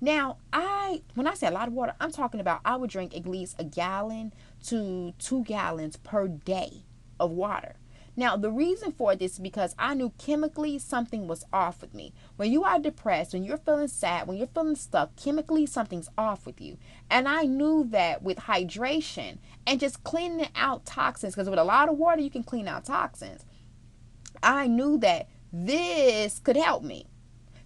[0.00, 3.16] Now, I when I say a lot of water, I'm talking about I would drink
[3.16, 4.32] at least a gallon
[4.66, 6.84] to 2 gallons per day
[7.18, 7.74] of water.
[8.16, 12.12] Now, the reason for this is because I knew chemically something was off with me.
[12.34, 16.44] When you are depressed, when you're feeling sad, when you're feeling stuck, chemically something's off
[16.44, 16.78] with you.
[17.08, 21.88] And I knew that with hydration and just cleaning out toxins, because with a lot
[21.88, 23.44] of water, you can clean out toxins.
[24.42, 27.06] I knew that this could help me.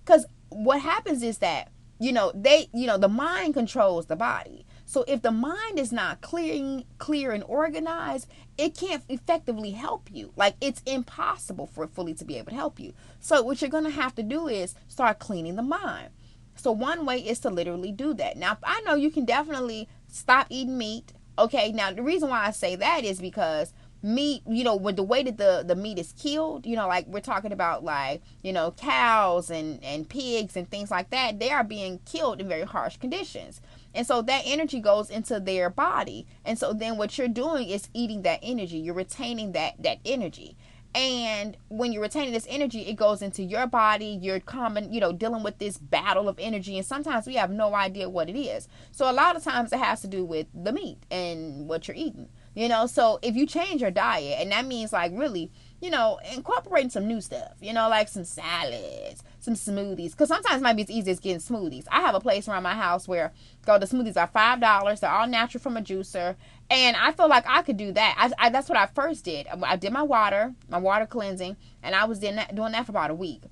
[0.04, 1.71] Because what happens is that,
[2.02, 4.66] you know, they, you know, the mind controls the body.
[4.86, 8.26] So if the mind is not clear, clear and organized,
[8.58, 10.32] it can't effectively help you.
[10.34, 12.92] Like it's impossible for it fully to be able to help you.
[13.20, 16.08] So what you're going to have to do is start cleaning the mind.
[16.56, 18.36] So one way is to literally do that.
[18.36, 21.12] Now, I know you can definitely stop eating meat.
[21.38, 25.02] Okay, now the reason why I say that is because meat, you know, with the
[25.02, 28.52] way that the the meat is killed, you know, like we're talking about like, you
[28.52, 32.64] know, cows and and pigs and things like that, they are being killed in very
[32.64, 33.60] harsh conditions.
[33.94, 36.26] And so that energy goes into their body.
[36.44, 38.78] And so then what you're doing is eating that energy.
[38.78, 40.56] You're retaining that that energy.
[40.94, 44.18] And when you're retaining this energy, it goes into your body.
[44.20, 46.76] You're common, you know, dealing with this battle of energy.
[46.76, 48.68] And sometimes we have no idea what it is.
[48.90, 51.96] So a lot of times it has to do with the meat and what you're
[51.96, 52.28] eating.
[52.54, 56.20] You know, so if you change your diet, and that means like really, you know,
[56.34, 60.10] incorporating some new stuff, you know, like some salads, some smoothies.
[60.10, 61.86] Because sometimes it might be as easy as getting smoothies.
[61.90, 63.32] I have a place around my house where
[63.64, 65.00] go the smoothies are five dollars.
[65.00, 66.36] They're all natural from a juicer,
[66.68, 68.14] and I feel like I could do that.
[68.18, 69.46] I, I, that's what I first did.
[69.46, 72.92] I did my water, my water cleansing, and I was doing that, doing that for
[72.92, 73.42] about a week.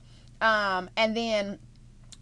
[0.42, 1.58] Um, and then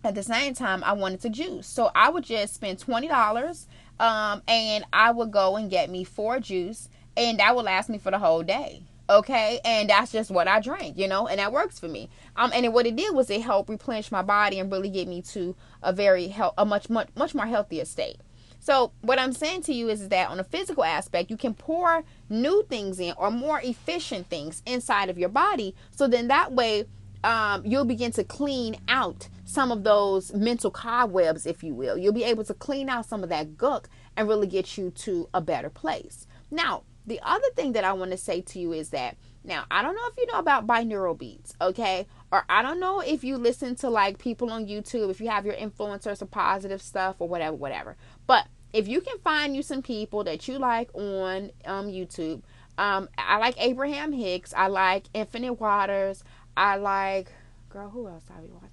[0.04, 3.66] at the same time, I wanted to juice, so I would just spend twenty dollars,
[4.00, 7.98] um, and I would go and get me four juice, and that would last me
[7.98, 9.60] for the whole day okay?
[9.64, 12.08] And that's just what i drank you know and that works for me.
[12.36, 15.22] Um and what it did was it helped replenish my body and really get me
[15.22, 18.18] to a very health a much much much more healthier state.
[18.60, 22.04] So what i'm saying to you is that on a physical aspect you can pour
[22.28, 25.74] new things in or more efficient things inside of your body.
[25.90, 26.84] So then that way
[27.24, 32.12] um, you'll begin to clean out some of those mental cobwebs if you will you'll
[32.12, 35.40] be able to clean out some of that gunk and really get you to a
[35.40, 39.16] better place now the other thing that I want to say to you is that
[39.42, 42.06] now I don't know if you know about binaural beats, okay?
[42.30, 45.46] Or I don't know if you listen to like people on YouTube, if you have
[45.46, 47.96] your influencers or positive stuff or whatever, whatever.
[48.26, 52.42] But if you can find you some people that you like on um, YouTube,
[52.76, 54.52] um, I like Abraham Hicks.
[54.54, 56.22] I like Infinite Waters.
[56.56, 57.32] I like,
[57.70, 58.67] girl, who else I be watching?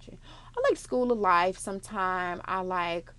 [0.58, 2.42] I like School of Life sometime.
[2.46, 3.12] I like,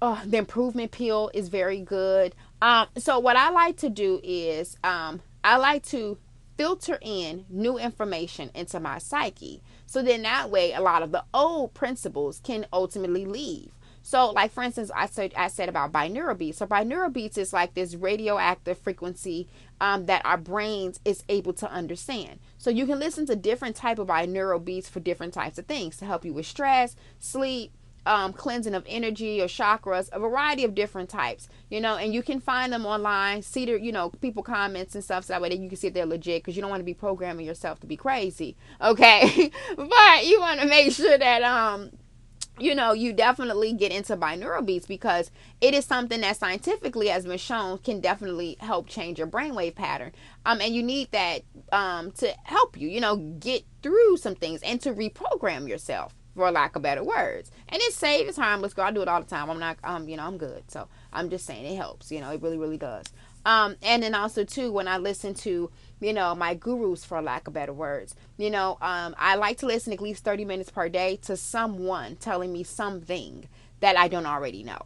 [0.00, 2.34] oh, The Improvement Pill is very good.
[2.62, 6.18] Um, so what I like to do is um, I like to
[6.56, 9.62] filter in new information into my psyche.
[9.86, 13.72] So then that way a lot of the old principles can ultimately leave.
[14.02, 16.58] So like for instance, I said I said about binaural beats.
[16.58, 19.48] So binaural beats is like this radioactive frequency
[19.80, 22.40] um, that our brains is able to understand.
[22.60, 25.96] So you can listen to different type of binaural beats for different types of things
[25.96, 27.72] to help you with stress, sleep,
[28.04, 32.22] um, cleansing of energy or chakras, a variety of different types, you know, and you
[32.22, 33.40] can find them online.
[33.40, 35.86] See the, you know, people comments and stuff so that way that you can see
[35.86, 39.50] if they're legit because you don't want to be programming yourself to be crazy, okay?
[39.76, 41.90] but you want to make sure that um
[42.60, 45.30] you know, you definitely get into binaural beats because
[45.60, 50.12] it is something that scientifically has been shown can definitely help change your brainwave pattern.
[50.44, 51.42] Um, and you need that
[51.72, 56.50] um, to help you, you know, get through some things and to reprogram yourself, for
[56.50, 57.50] lack of better words.
[57.68, 58.74] And it's safe, it's harmless.
[58.74, 59.50] Girl, I do it all the time.
[59.50, 60.70] I'm not, um, you know, I'm good.
[60.70, 62.10] So I'm just saying it helps.
[62.10, 63.06] You know, it really, really does.
[63.44, 65.70] Um, and then also too, when I listen to
[66.00, 68.14] you know, my gurus for lack of better words.
[68.38, 72.16] You know, um, I like to listen at least 30 minutes per day to someone
[72.16, 73.48] telling me something
[73.80, 74.80] that I don't already know.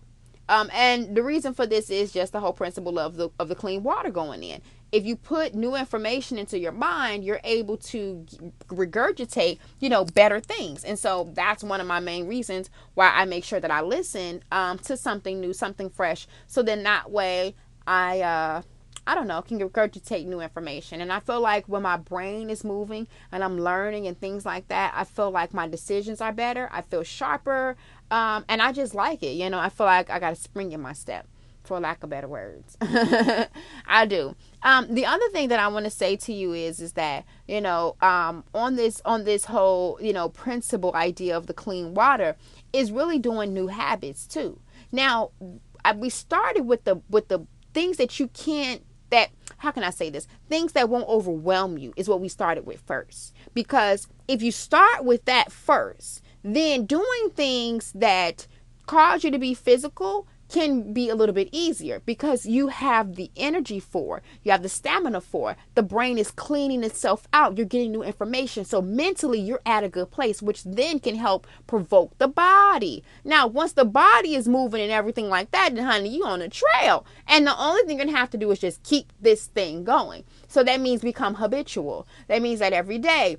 [0.47, 3.55] Um, and the reason for this is just the whole principle of the of the
[3.55, 4.61] clean water going in.
[4.93, 8.27] If you put new information into your mind, you're able to
[8.69, 10.85] regurgitate, you know, better things.
[10.85, 14.45] And so that's one of my main reasons why I make sure that I listen
[14.53, 16.29] um, to something new, something fresh.
[16.47, 17.55] So then that way
[17.87, 18.63] I uh,
[19.07, 21.01] I don't know, can regurgitate new information.
[21.01, 24.69] And I feel like when my brain is moving and I'm learning and things like
[24.69, 26.69] that, I feel like my decisions are better.
[26.73, 27.77] I feel sharper.
[28.11, 29.33] Um, and I just like it.
[29.33, 31.27] You know, I feel like I got a spring in my step,
[31.65, 32.79] for lack of better words.
[33.87, 34.35] I do.
[34.63, 37.61] Um, the other thing that I want to say to you is, is that, you
[37.61, 42.37] know, um, on this, on this whole, you know, principle idea of the clean water
[42.73, 44.59] is really doing new habits too.
[44.91, 45.33] Now,
[45.97, 50.11] we started with the, with the things that you can't that how can I say
[50.11, 50.27] this?
[50.49, 53.35] Things that won't overwhelm you is what we started with first.
[53.55, 58.47] Because if you start with that first, then doing things that
[58.87, 63.29] cause you to be physical can be a little bit easier because you have the
[63.37, 65.57] energy for, you have the stamina for.
[65.75, 67.59] The brain is cleaning itself out.
[67.59, 68.65] You're getting new information.
[68.65, 73.03] So mentally, you're at a good place, which then can help provoke the body.
[73.25, 76.49] Now, once the body is moving and everything like that, then honey, you on a
[76.49, 77.05] trail.
[77.27, 80.23] And the only thing you're gonna have to do is just keep this thing going.
[80.47, 82.07] So that means become habitual.
[82.29, 83.39] That means that every day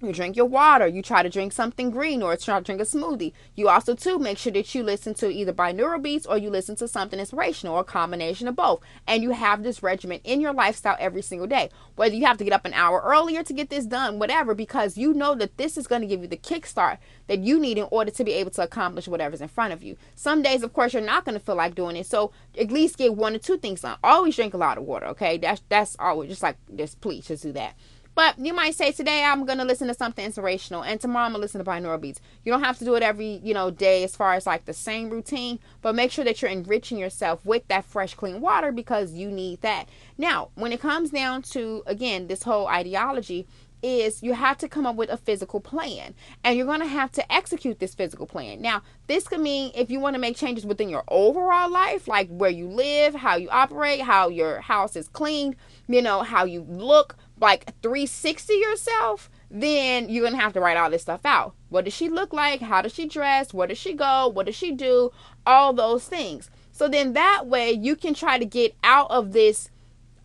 [0.00, 0.86] you drink your water.
[0.86, 3.32] You try to drink something green or try to drink a smoothie.
[3.56, 6.76] You also too make sure that you listen to either binaural beats or you listen
[6.76, 8.80] to something inspirational or a combination of both.
[9.06, 11.70] And you have this regimen in your lifestyle every single day.
[11.96, 14.96] Whether you have to get up an hour earlier to get this done whatever because
[14.96, 17.88] you know that this is going to give you the kickstart that you need in
[17.90, 19.96] order to be able to accomplish whatever's in front of you.
[20.14, 22.06] Some days of course you're not going to feel like doing it.
[22.06, 23.98] So at least get one or two things done.
[24.04, 25.38] Always drink a lot of water okay?
[25.38, 27.74] That's that's always just like just please just do that
[28.18, 31.40] but you might say today I'm gonna listen to something inspirational, and tomorrow I'm gonna
[31.40, 32.20] listen to binaural beats.
[32.44, 34.72] You don't have to do it every you know day as far as like the
[34.72, 39.12] same routine, but make sure that you're enriching yourself with that fresh, clean water because
[39.12, 39.88] you need that.
[40.18, 43.46] Now, when it comes down to again this whole ideology,
[43.82, 47.12] is you have to come up with a physical plan and you're going to have
[47.12, 48.60] to execute this physical plan.
[48.60, 52.28] Now, this could mean if you want to make changes within your overall life, like
[52.28, 55.56] where you live, how you operate, how your house is cleaned,
[55.86, 60.90] you know, how you look, like 360 yourself, then you're gonna have to write all
[60.90, 61.54] this stuff out.
[61.68, 62.60] What does she look like?
[62.60, 63.54] How does she dress?
[63.54, 64.28] Where does she go?
[64.28, 65.10] What does she do?
[65.46, 66.50] All those things.
[66.72, 69.70] So then that way you can try to get out of this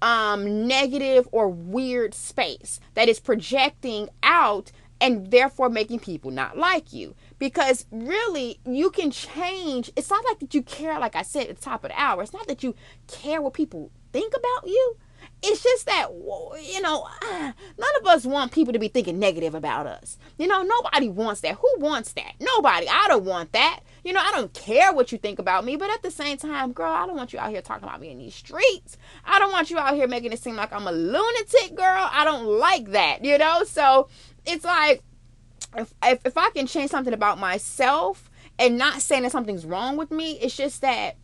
[0.01, 6.93] um, negative or weird space that is projecting out and therefore making people not like
[6.93, 7.16] you.
[7.39, 9.91] Because really, you can change.
[9.95, 12.22] It's not like that you care, like I said at the top of the hour,
[12.22, 12.76] it's not that you
[13.07, 14.95] care what people think about you
[15.43, 16.07] it's just that
[16.63, 20.17] you know none of us want people to be thinking negative about us.
[20.37, 21.55] You know nobody wants that.
[21.55, 22.33] Who wants that?
[22.39, 22.87] Nobody.
[22.87, 23.81] I don't want that.
[24.03, 26.73] You know i don't care what you think about me but at the same time
[26.73, 28.97] girl i don't want you out here talking about me in these streets.
[29.25, 32.09] I don't want you out here making it seem like i'm a lunatic girl.
[32.11, 33.63] I don't like that you know?
[33.63, 34.09] So
[34.45, 35.03] it's like
[35.77, 38.29] if if, if i can change something about myself
[38.59, 41.17] and not saying that something's wrong with me it's just that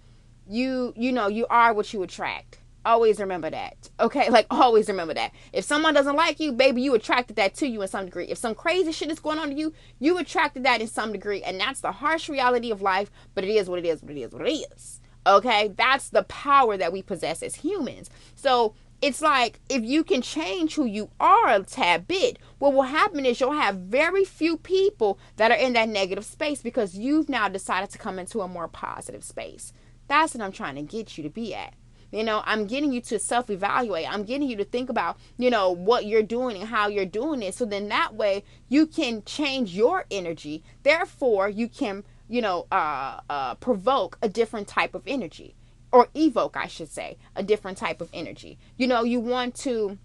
[0.48, 3.90] you you know you are what you attract Always remember that.
[4.00, 4.30] Okay?
[4.40, 5.32] Like always remember that.
[5.52, 8.26] If someone doesn't like you, baby, you attracted that to you in some degree.
[8.26, 11.42] If some crazy shit is going on to you, you attracted that in some degree.
[11.44, 14.20] And that's the harsh reality of life, but it is what it is, what it
[14.20, 15.02] is, what it is.
[15.28, 15.74] Okay?
[15.76, 18.10] That's the power that we possess as humans.
[18.36, 22.84] So it's like if you can change who you are a tad bit, what will
[22.84, 27.30] happen is you'll have very few people that are in that negative space because you've
[27.30, 29.74] now decided to come into a more positive space.
[30.08, 31.74] That's what I'm trying to get you to be at.
[32.12, 34.12] You know, I'm getting you to self evaluate.
[34.12, 37.42] I'm getting you to think about, you know, what you're doing and how you're doing
[37.44, 37.54] it.
[37.56, 40.64] So then that way you can change your energy.
[40.84, 45.56] Therefore, you can, you know, uh, uh, provoke a different type of energy
[45.92, 48.58] or evoke, I should say, a different type of energy.
[48.78, 49.98] You know, you want to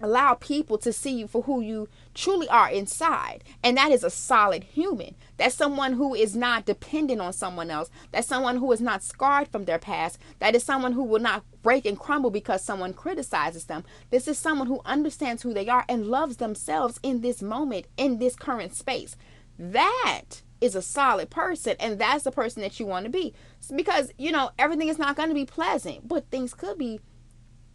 [0.00, 3.44] allow people to see you for who you truly are inside.
[3.62, 5.14] And that is a solid human.
[5.36, 7.90] That's someone who is not dependent on someone else.
[8.10, 10.18] That's someone who is not scarred from their past.
[10.38, 13.84] That is someone who will not break and crumble because someone criticizes them.
[14.10, 18.18] This is someone who understands who they are and loves themselves in this moment, in
[18.18, 19.16] this current space.
[19.58, 23.34] that is a solid person and that's the person that you want to be
[23.74, 27.00] because you know everything is not going to be pleasant but things could be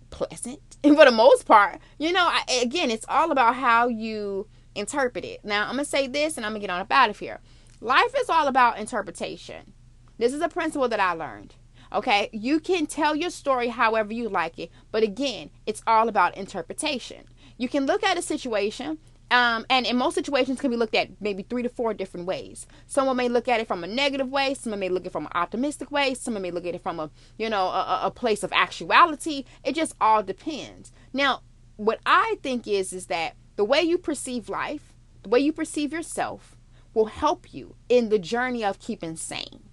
[0.09, 1.79] pleasant and for the most part.
[1.97, 5.43] You know I, again it's all about how you interpret it.
[5.43, 7.39] Now i'm gonna say this and i'm gonna get on up out of here.
[7.79, 9.73] Life is all about interpretation.
[10.17, 11.55] This is a principle that i learned
[11.93, 12.29] okay?
[12.33, 17.25] You can tell your story however you like it but again it's all about interpretation.
[17.57, 18.99] You can look at a situation
[19.29, 22.65] um, and in most situations can be looked at maybe three to four different ways.
[22.85, 24.53] Someone may look at it from a negative way.
[24.53, 26.13] Someone may look at it from an optimistic way.
[26.13, 29.43] Someone may look at it from a, you know, a, a place of actuality.
[29.63, 30.91] It just all depends.
[31.11, 31.41] Now,
[31.75, 35.91] what I think is, is that the way you perceive life, the way you perceive
[35.91, 36.55] yourself
[36.93, 39.69] will help you in the journey of keeping sane.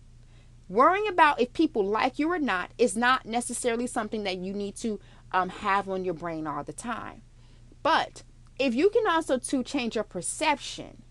[0.69, 4.75] Worrying about if people like you or not is not necessarily something that you need
[4.77, 4.99] to
[5.33, 7.23] um, have on your brain all the time.
[7.83, 8.23] But
[8.59, 11.03] if you can also to change your perception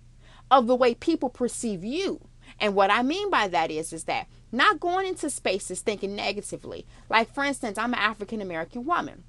[0.50, 2.28] of the way people perceive you
[2.60, 6.86] and what i mean by that is is that not going into spaces thinking negatively.
[7.10, 9.24] Like for instance i'm an african american woman.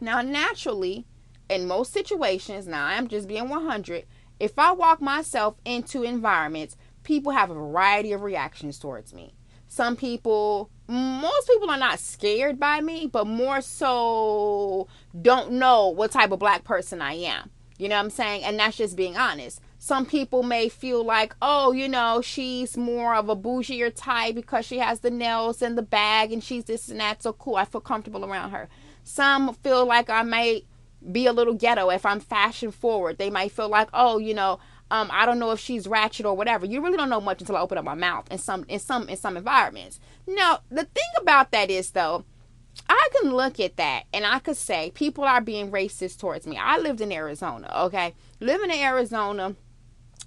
[0.00, 1.06] Now naturally
[1.48, 4.06] in most situations now i'm just being 100
[4.40, 9.34] if i walk myself into environments people have a variety of reactions towards me
[9.74, 14.86] some people most people are not scared by me, but more so
[15.20, 17.50] don't know what type of black person I am.
[17.78, 18.44] You know what I'm saying?
[18.44, 19.60] And that's just being honest.
[19.78, 24.64] Some people may feel like, oh, you know, she's more of a bougier type because
[24.64, 27.22] she has the nails and the bag and she's this and that.
[27.22, 27.56] So cool.
[27.56, 28.68] I feel comfortable around her.
[29.02, 30.66] Some feel like I might
[31.10, 33.18] be a little ghetto if I'm fashion forward.
[33.18, 34.60] They might feel like, oh, you know,
[34.90, 36.66] um, I don't know if she's ratchet or whatever.
[36.66, 39.08] You really don't know much until I open up my mouth in some in some
[39.08, 39.98] in some environments.
[40.26, 42.24] Now, the thing about that is though,
[42.88, 46.56] I can look at that and I could say people are being racist towards me.
[46.56, 48.14] I lived in Arizona, okay?
[48.40, 49.56] Living in Arizona,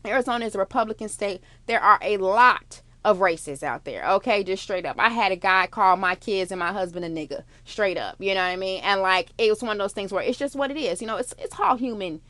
[0.05, 1.41] Arizona is a Republican state.
[1.67, 4.43] There are a lot of racists out there, okay?
[4.43, 4.97] Just straight up.
[4.99, 8.15] I had a guy call my kids and my husband a nigga, straight up.
[8.19, 8.81] You know what I mean?
[8.83, 10.99] And like it was one of those things where it's just what it is.
[10.99, 12.21] You know, it's it's all human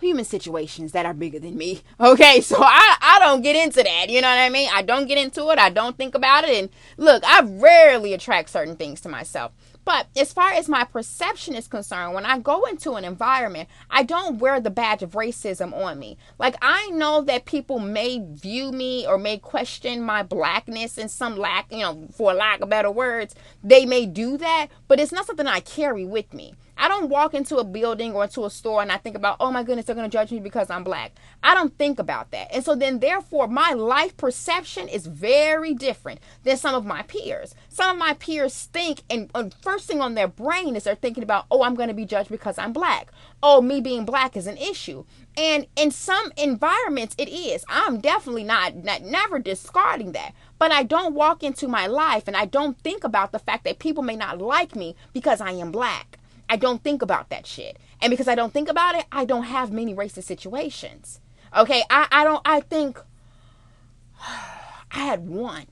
[0.00, 1.82] human situations that are bigger than me.
[2.00, 4.10] Okay, so I, I don't get into that.
[4.10, 4.68] You know what I mean?
[4.72, 5.58] I don't get into it.
[5.58, 6.50] I don't think about it.
[6.50, 9.52] And look, I rarely attract certain things to myself.
[9.84, 14.02] But as far as my perception is concerned, when I go into an environment, I
[14.02, 16.16] don't wear the badge of racism on me.
[16.38, 21.36] Like, I know that people may view me or may question my blackness in some
[21.36, 23.34] lack, you know, for lack of better words.
[23.62, 26.54] They may do that, but it's not something I carry with me.
[26.76, 29.50] I don't walk into a building or into a store and I think about, oh
[29.50, 31.12] my goodness, they're going to judge me because I'm black.
[31.42, 32.48] I don't think about that.
[32.52, 37.54] And so then, therefore, my life perception is very different than some of my peers.
[37.68, 41.22] Some of my peers think, and, and first thing on their brain is they're thinking
[41.22, 43.12] about, oh, I'm going to be judged because I'm black.
[43.42, 45.04] Oh, me being black is an issue.
[45.36, 47.64] And in some environments, it is.
[47.68, 50.32] I'm definitely not, not never discarding that.
[50.58, 53.78] But I don't walk into my life and I don't think about the fact that
[53.78, 56.18] people may not like me because I am black.
[56.54, 57.80] I don't think about that shit.
[58.00, 61.18] And because I don't think about it, I don't have many racist situations.
[61.56, 63.00] Okay, I, I don't I think
[64.20, 65.66] I had one.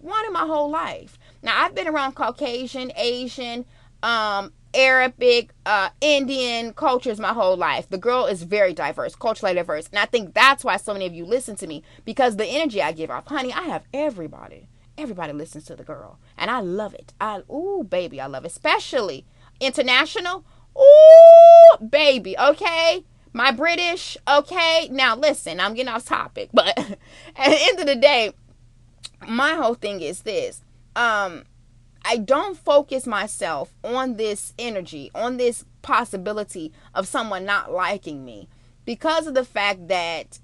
[0.00, 1.18] One in my whole life.
[1.42, 3.64] Now I've been around Caucasian, Asian,
[4.02, 7.88] um, Arabic, uh, Indian cultures my whole life.
[7.88, 9.88] The girl is very diverse, culturally diverse.
[9.88, 11.82] And I think that's why so many of you listen to me.
[12.04, 13.28] Because the energy I give off.
[13.28, 14.68] Honey, I have everybody.
[14.98, 16.18] Everybody listens to the girl.
[16.36, 17.14] And I love it.
[17.18, 18.48] I ooh, baby, I love it.
[18.48, 19.24] Especially
[19.60, 20.44] international.
[20.76, 23.04] Ooh, baby, okay?
[23.32, 24.88] My British, okay?
[24.90, 26.96] Now listen, I'm getting off topic, but at
[27.50, 28.32] the end of the day,
[29.26, 30.62] my whole thing is this.
[30.96, 31.44] Um
[32.04, 38.48] I don't focus myself on this energy, on this possibility of someone not liking me
[38.84, 40.38] because of the fact that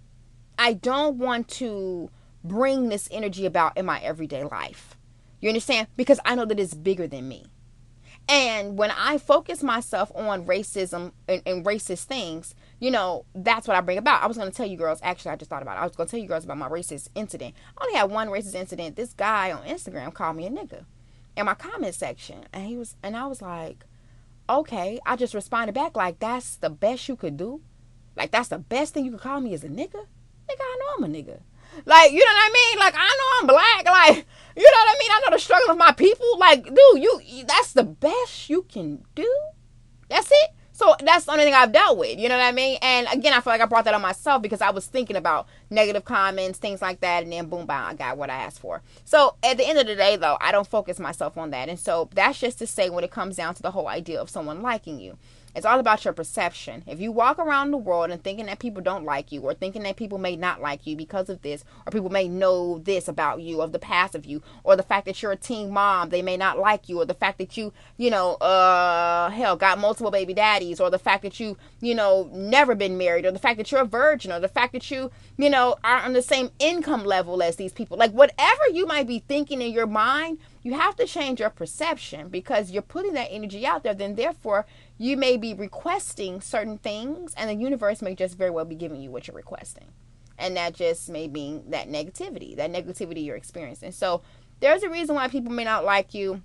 [0.58, 2.10] I don't want to
[2.42, 4.96] bring this energy about in my everyday life.
[5.40, 5.88] You understand?
[5.96, 7.46] Because I know that it's bigger than me.
[8.28, 13.76] And when I focus myself on racism and, and, racist things, you know, that's what
[13.76, 14.22] I bring about.
[14.22, 15.80] I was going to tell you girls, actually, I just thought about it.
[15.80, 17.54] I was going to tell you girls about my racist incident.
[17.76, 18.96] I only had one racist incident.
[18.96, 20.86] This guy on Instagram called me a nigga
[21.36, 22.46] in my comment section.
[22.52, 23.84] And he was, and I was like,
[24.48, 24.98] okay.
[25.04, 27.60] I just responded back, like, that's the best you could do.
[28.16, 30.06] Like, that's the best thing you could call me as a nigga.
[30.48, 31.40] Nigga, I know I'm a nigga.
[31.84, 32.78] Like, you know what I mean?
[32.78, 33.84] Like, I know I'm black.
[33.86, 35.10] Like, you know what I mean?
[35.10, 36.38] I know the struggle of my people.
[36.38, 39.30] Like, dude, you that's the best you can do.
[40.08, 40.50] That's it.
[40.76, 42.18] So that's the only thing I've dealt with.
[42.18, 42.78] You know what I mean?
[42.82, 45.46] And again, I feel like I brought that on myself because I was thinking about
[45.70, 48.82] negative comments, things like that, and then boom, bam, I got what I asked for.
[49.04, 51.68] So at the end of the day, though, I don't focus myself on that.
[51.68, 54.28] And so that's just to say when it comes down to the whole idea of
[54.28, 55.16] someone liking you.
[55.54, 56.82] It's all about your perception.
[56.86, 59.84] If you walk around the world and thinking that people don't like you, or thinking
[59.84, 63.40] that people may not like you because of this, or people may know this about
[63.40, 66.22] you, of the past of you, or the fact that you're a teen mom, they
[66.22, 70.10] may not like you, or the fact that you, you know, uh, hell, got multiple
[70.10, 73.58] baby daddies, or the fact that you, you know, never been married, or the fact
[73.58, 76.50] that you're a virgin, or the fact that you, you know, are on the same
[76.58, 77.96] income level as these people.
[77.96, 82.30] Like whatever you might be thinking in your mind, you have to change your perception
[82.30, 83.94] because you're putting that energy out there.
[83.94, 88.64] Then, therefore, you may be requesting certain things, and the universe may just very well
[88.64, 89.92] be giving you what you're requesting.
[90.38, 93.92] And that just may be that negativity, that negativity you're experiencing.
[93.92, 94.22] So,
[94.60, 96.42] there's a reason why people may not like you.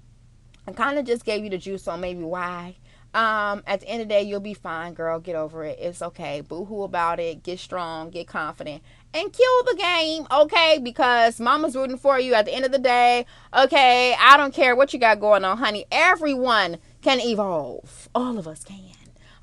[0.67, 2.75] I kind of just gave you the juice on maybe why.
[3.13, 5.19] Um, at the end of the day, you'll be fine, girl.
[5.19, 5.79] Get over it.
[5.79, 6.41] It's okay.
[6.41, 7.41] Boo hoo about it.
[7.41, 8.09] Get strong.
[8.09, 8.83] Get confident.
[9.11, 10.79] And kill the game, okay?
[10.81, 13.25] Because mama's rooting for you at the end of the day.
[13.57, 15.85] Okay, I don't care what you got going on, honey.
[15.91, 18.07] Everyone can evolve.
[18.13, 18.83] All of us can.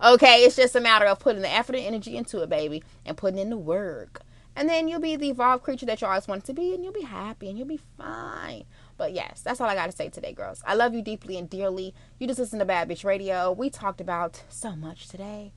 [0.03, 3.17] Okay, it's just a matter of putting the effort and energy into it, baby, and
[3.17, 4.23] putting in the work.
[4.55, 6.93] And then you'll be the evolved creature that you always wanted to be, and you'll
[6.93, 8.65] be happy and you'll be fine.
[8.97, 10.63] But yes, that's all I got to say today, girls.
[10.65, 11.93] I love you deeply and dearly.
[12.19, 13.53] You just listen to Bad Bitch Radio.
[13.53, 15.53] We talked about so much today.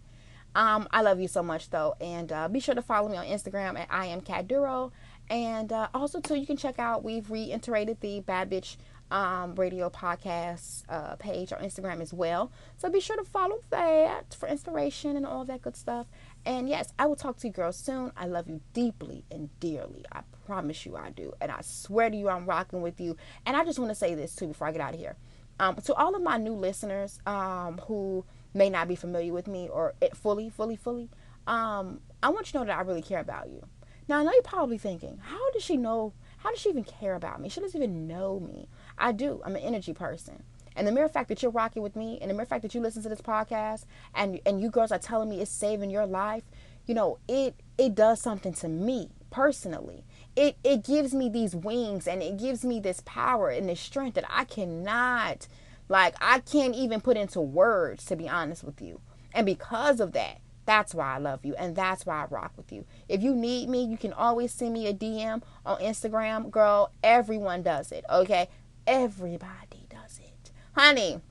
[0.56, 3.26] Um, I love you so much though, and uh, be sure to follow me on
[3.26, 4.92] Instagram at I am Cat Duro.
[5.30, 7.04] And uh, also too, you can check out.
[7.04, 8.78] We've reiterated the Bad Bitch
[9.12, 12.52] um, Radio podcast uh, page on Instagram as well.
[12.78, 16.08] So be sure to follow that for inspiration and all that good stuff.
[16.46, 18.12] And yes, I will talk to you girls soon.
[18.18, 20.06] I love you deeply and dearly.
[20.12, 21.34] I promise you I do.
[21.42, 23.18] And I swear to you, I'm rocking with you.
[23.46, 25.16] And I just want to say this too before I get out of here.
[25.60, 29.68] Um, to all of my new listeners um, who may not be familiar with me
[29.68, 31.10] or it fully, fully, fully,
[31.48, 33.66] um, I want you to know that I really care about you.
[34.08, 36.14] Now, I know you're probably thinking, how does she know?
[36.38, 37.50] How does she even care about me?
[37.50, 38.68] She doesn't even know me.
[38.98, 39.42] I do.
[39.46, 40.44] I'm an energy person.
[40.76, 42.82] And the mere fact that you're rocking with me and the mere fact that you
[42.82, 43.86] listen to this podcast
[44.16, 46.44] and and you girls are telling me it's saving your life,
[46.86, 50.06] you know, it it does something to me personally.
[50.36, 54.16] It it gives me these wings and it gives me this power and this strength
[54.16, 55.48] that I cannot
[55.90, 59.02] like I can't even put into words to be honest with you.
[59.34, 62.72] And because of that, that's why I love you and that's why I rock with
[62.72, 62.86] you.
[63.10, 66.52] If you need me, you can always send me a DM on Instagram.
[66.52, 68.48] Girl, everyone does it, okay?
[68.88, 70.52] Everybody does it.
[70.76, 71.22] Honey,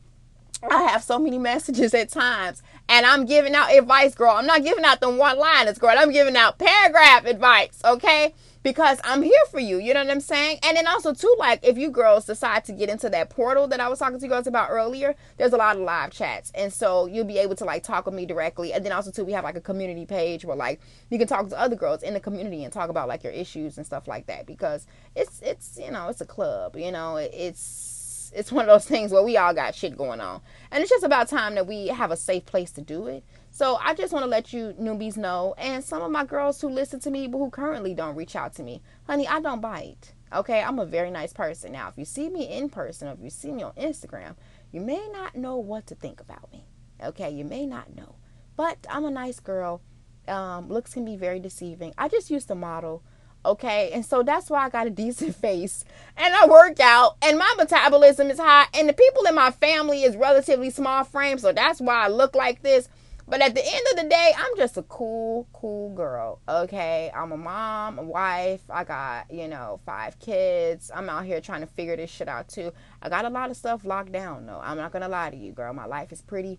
[0.68, 4.32] I have so many messages at times, and I'm giving out advice, girl.
[4.32, 5.94] I'm not giving out them one liners, girl.
[5.96, 8.34] I'm giving out paragraph advice, okay?
[8.62, 9.78] Because I'm here for you.
[9.78, 10.59] You know what I'm saying?
[10.62, 13.80] And then also too, like if you girls decide to get into that portal that
[13.80, 16.72] I was talking to you girls about earlier, there's a lot of live chats, and
[16.72, 18.72] so you'll be able to like talk with me directly.
[18.72, 20.80] And then also too, we have like a community page where like
[21.11, 23.76] you can talk to other girls in the community and talk about like your issues
[23.76, 26.76] and stuff like that because it's it's you know it's a club.
[26.76, 30.40] You know it's it's one of those things where we all got shit going on,
[30.70, 33.24] and it's just about time that we have a safe place to do it.
[33.59, 36.68] So I just want to let you newbies know, and some of my girls who
[36.68, 40.14] listen to me but who currently don't reach out to me, honey, I don't bite.
[40.32, 41.72] Okay, I'm a very nice person.
[41.72, 44.36] Now, if you see me in person or if you see me on Instagram,
[44.70, 46.66] you may not know what to think about me.
[47.02, 48.14] Okay, you may not know,
[48.56, 49.82] but I'm a nice girl.
[50.28, 51.92] Um, looks can be very deceiving.
[51.98, 53.02] I just used to model.
[53.44, 55.84] Okay, and so that's why I got a decent face
[56.16, 60.04] and I work out and my metabolism is high and the people in my family
[60.04, 62.88] is relatively small frame, so that's why I look like this.
[63.29, 66.41] But at the end of the day, I'm just a cool, cool girl.
[66.49, 67.11] Okay.
[67.14, 68.62] I'm a mom, a wife.
[68.70, 70.91] I got, you know, five kids.
[70.95, 72.72] I'm out here trying to figure this shit out too.
[73.03, 74.61] I got a lot of stuff locked down though.
[74.62, 75.74] I'm not gonna lie to you, girl.
[75.74, 76.59] My life is pretty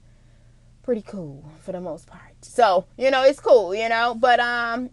[0.83, 2.33] pretty cool for the most part.
[2.41, 4.15] So, you know, it's cool, you know.
[4.15, 4.91] But um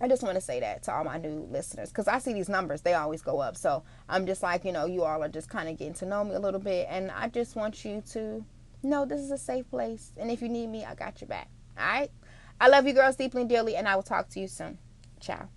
[0.00, 2.48] I just want to say that to all my new listeners because I see these
[2.48, 3.56] numbers, they always go up.
[3.56, 6.24] So I'm just like, you know, you all are just kind of getting to know
[6.24, 6.88] me a little bit.
[6.90, 8.44] And I just want you to
[8.82, 10.12] no, this is a safe place.
[10.16, 11.48] And if you need me, I got your back.
[11.78, 12.10] All right?
[12.60, 14.78] I love you girls deeply and dearly, and I will talk to you soon.
[15.20, 15.48] Ciao.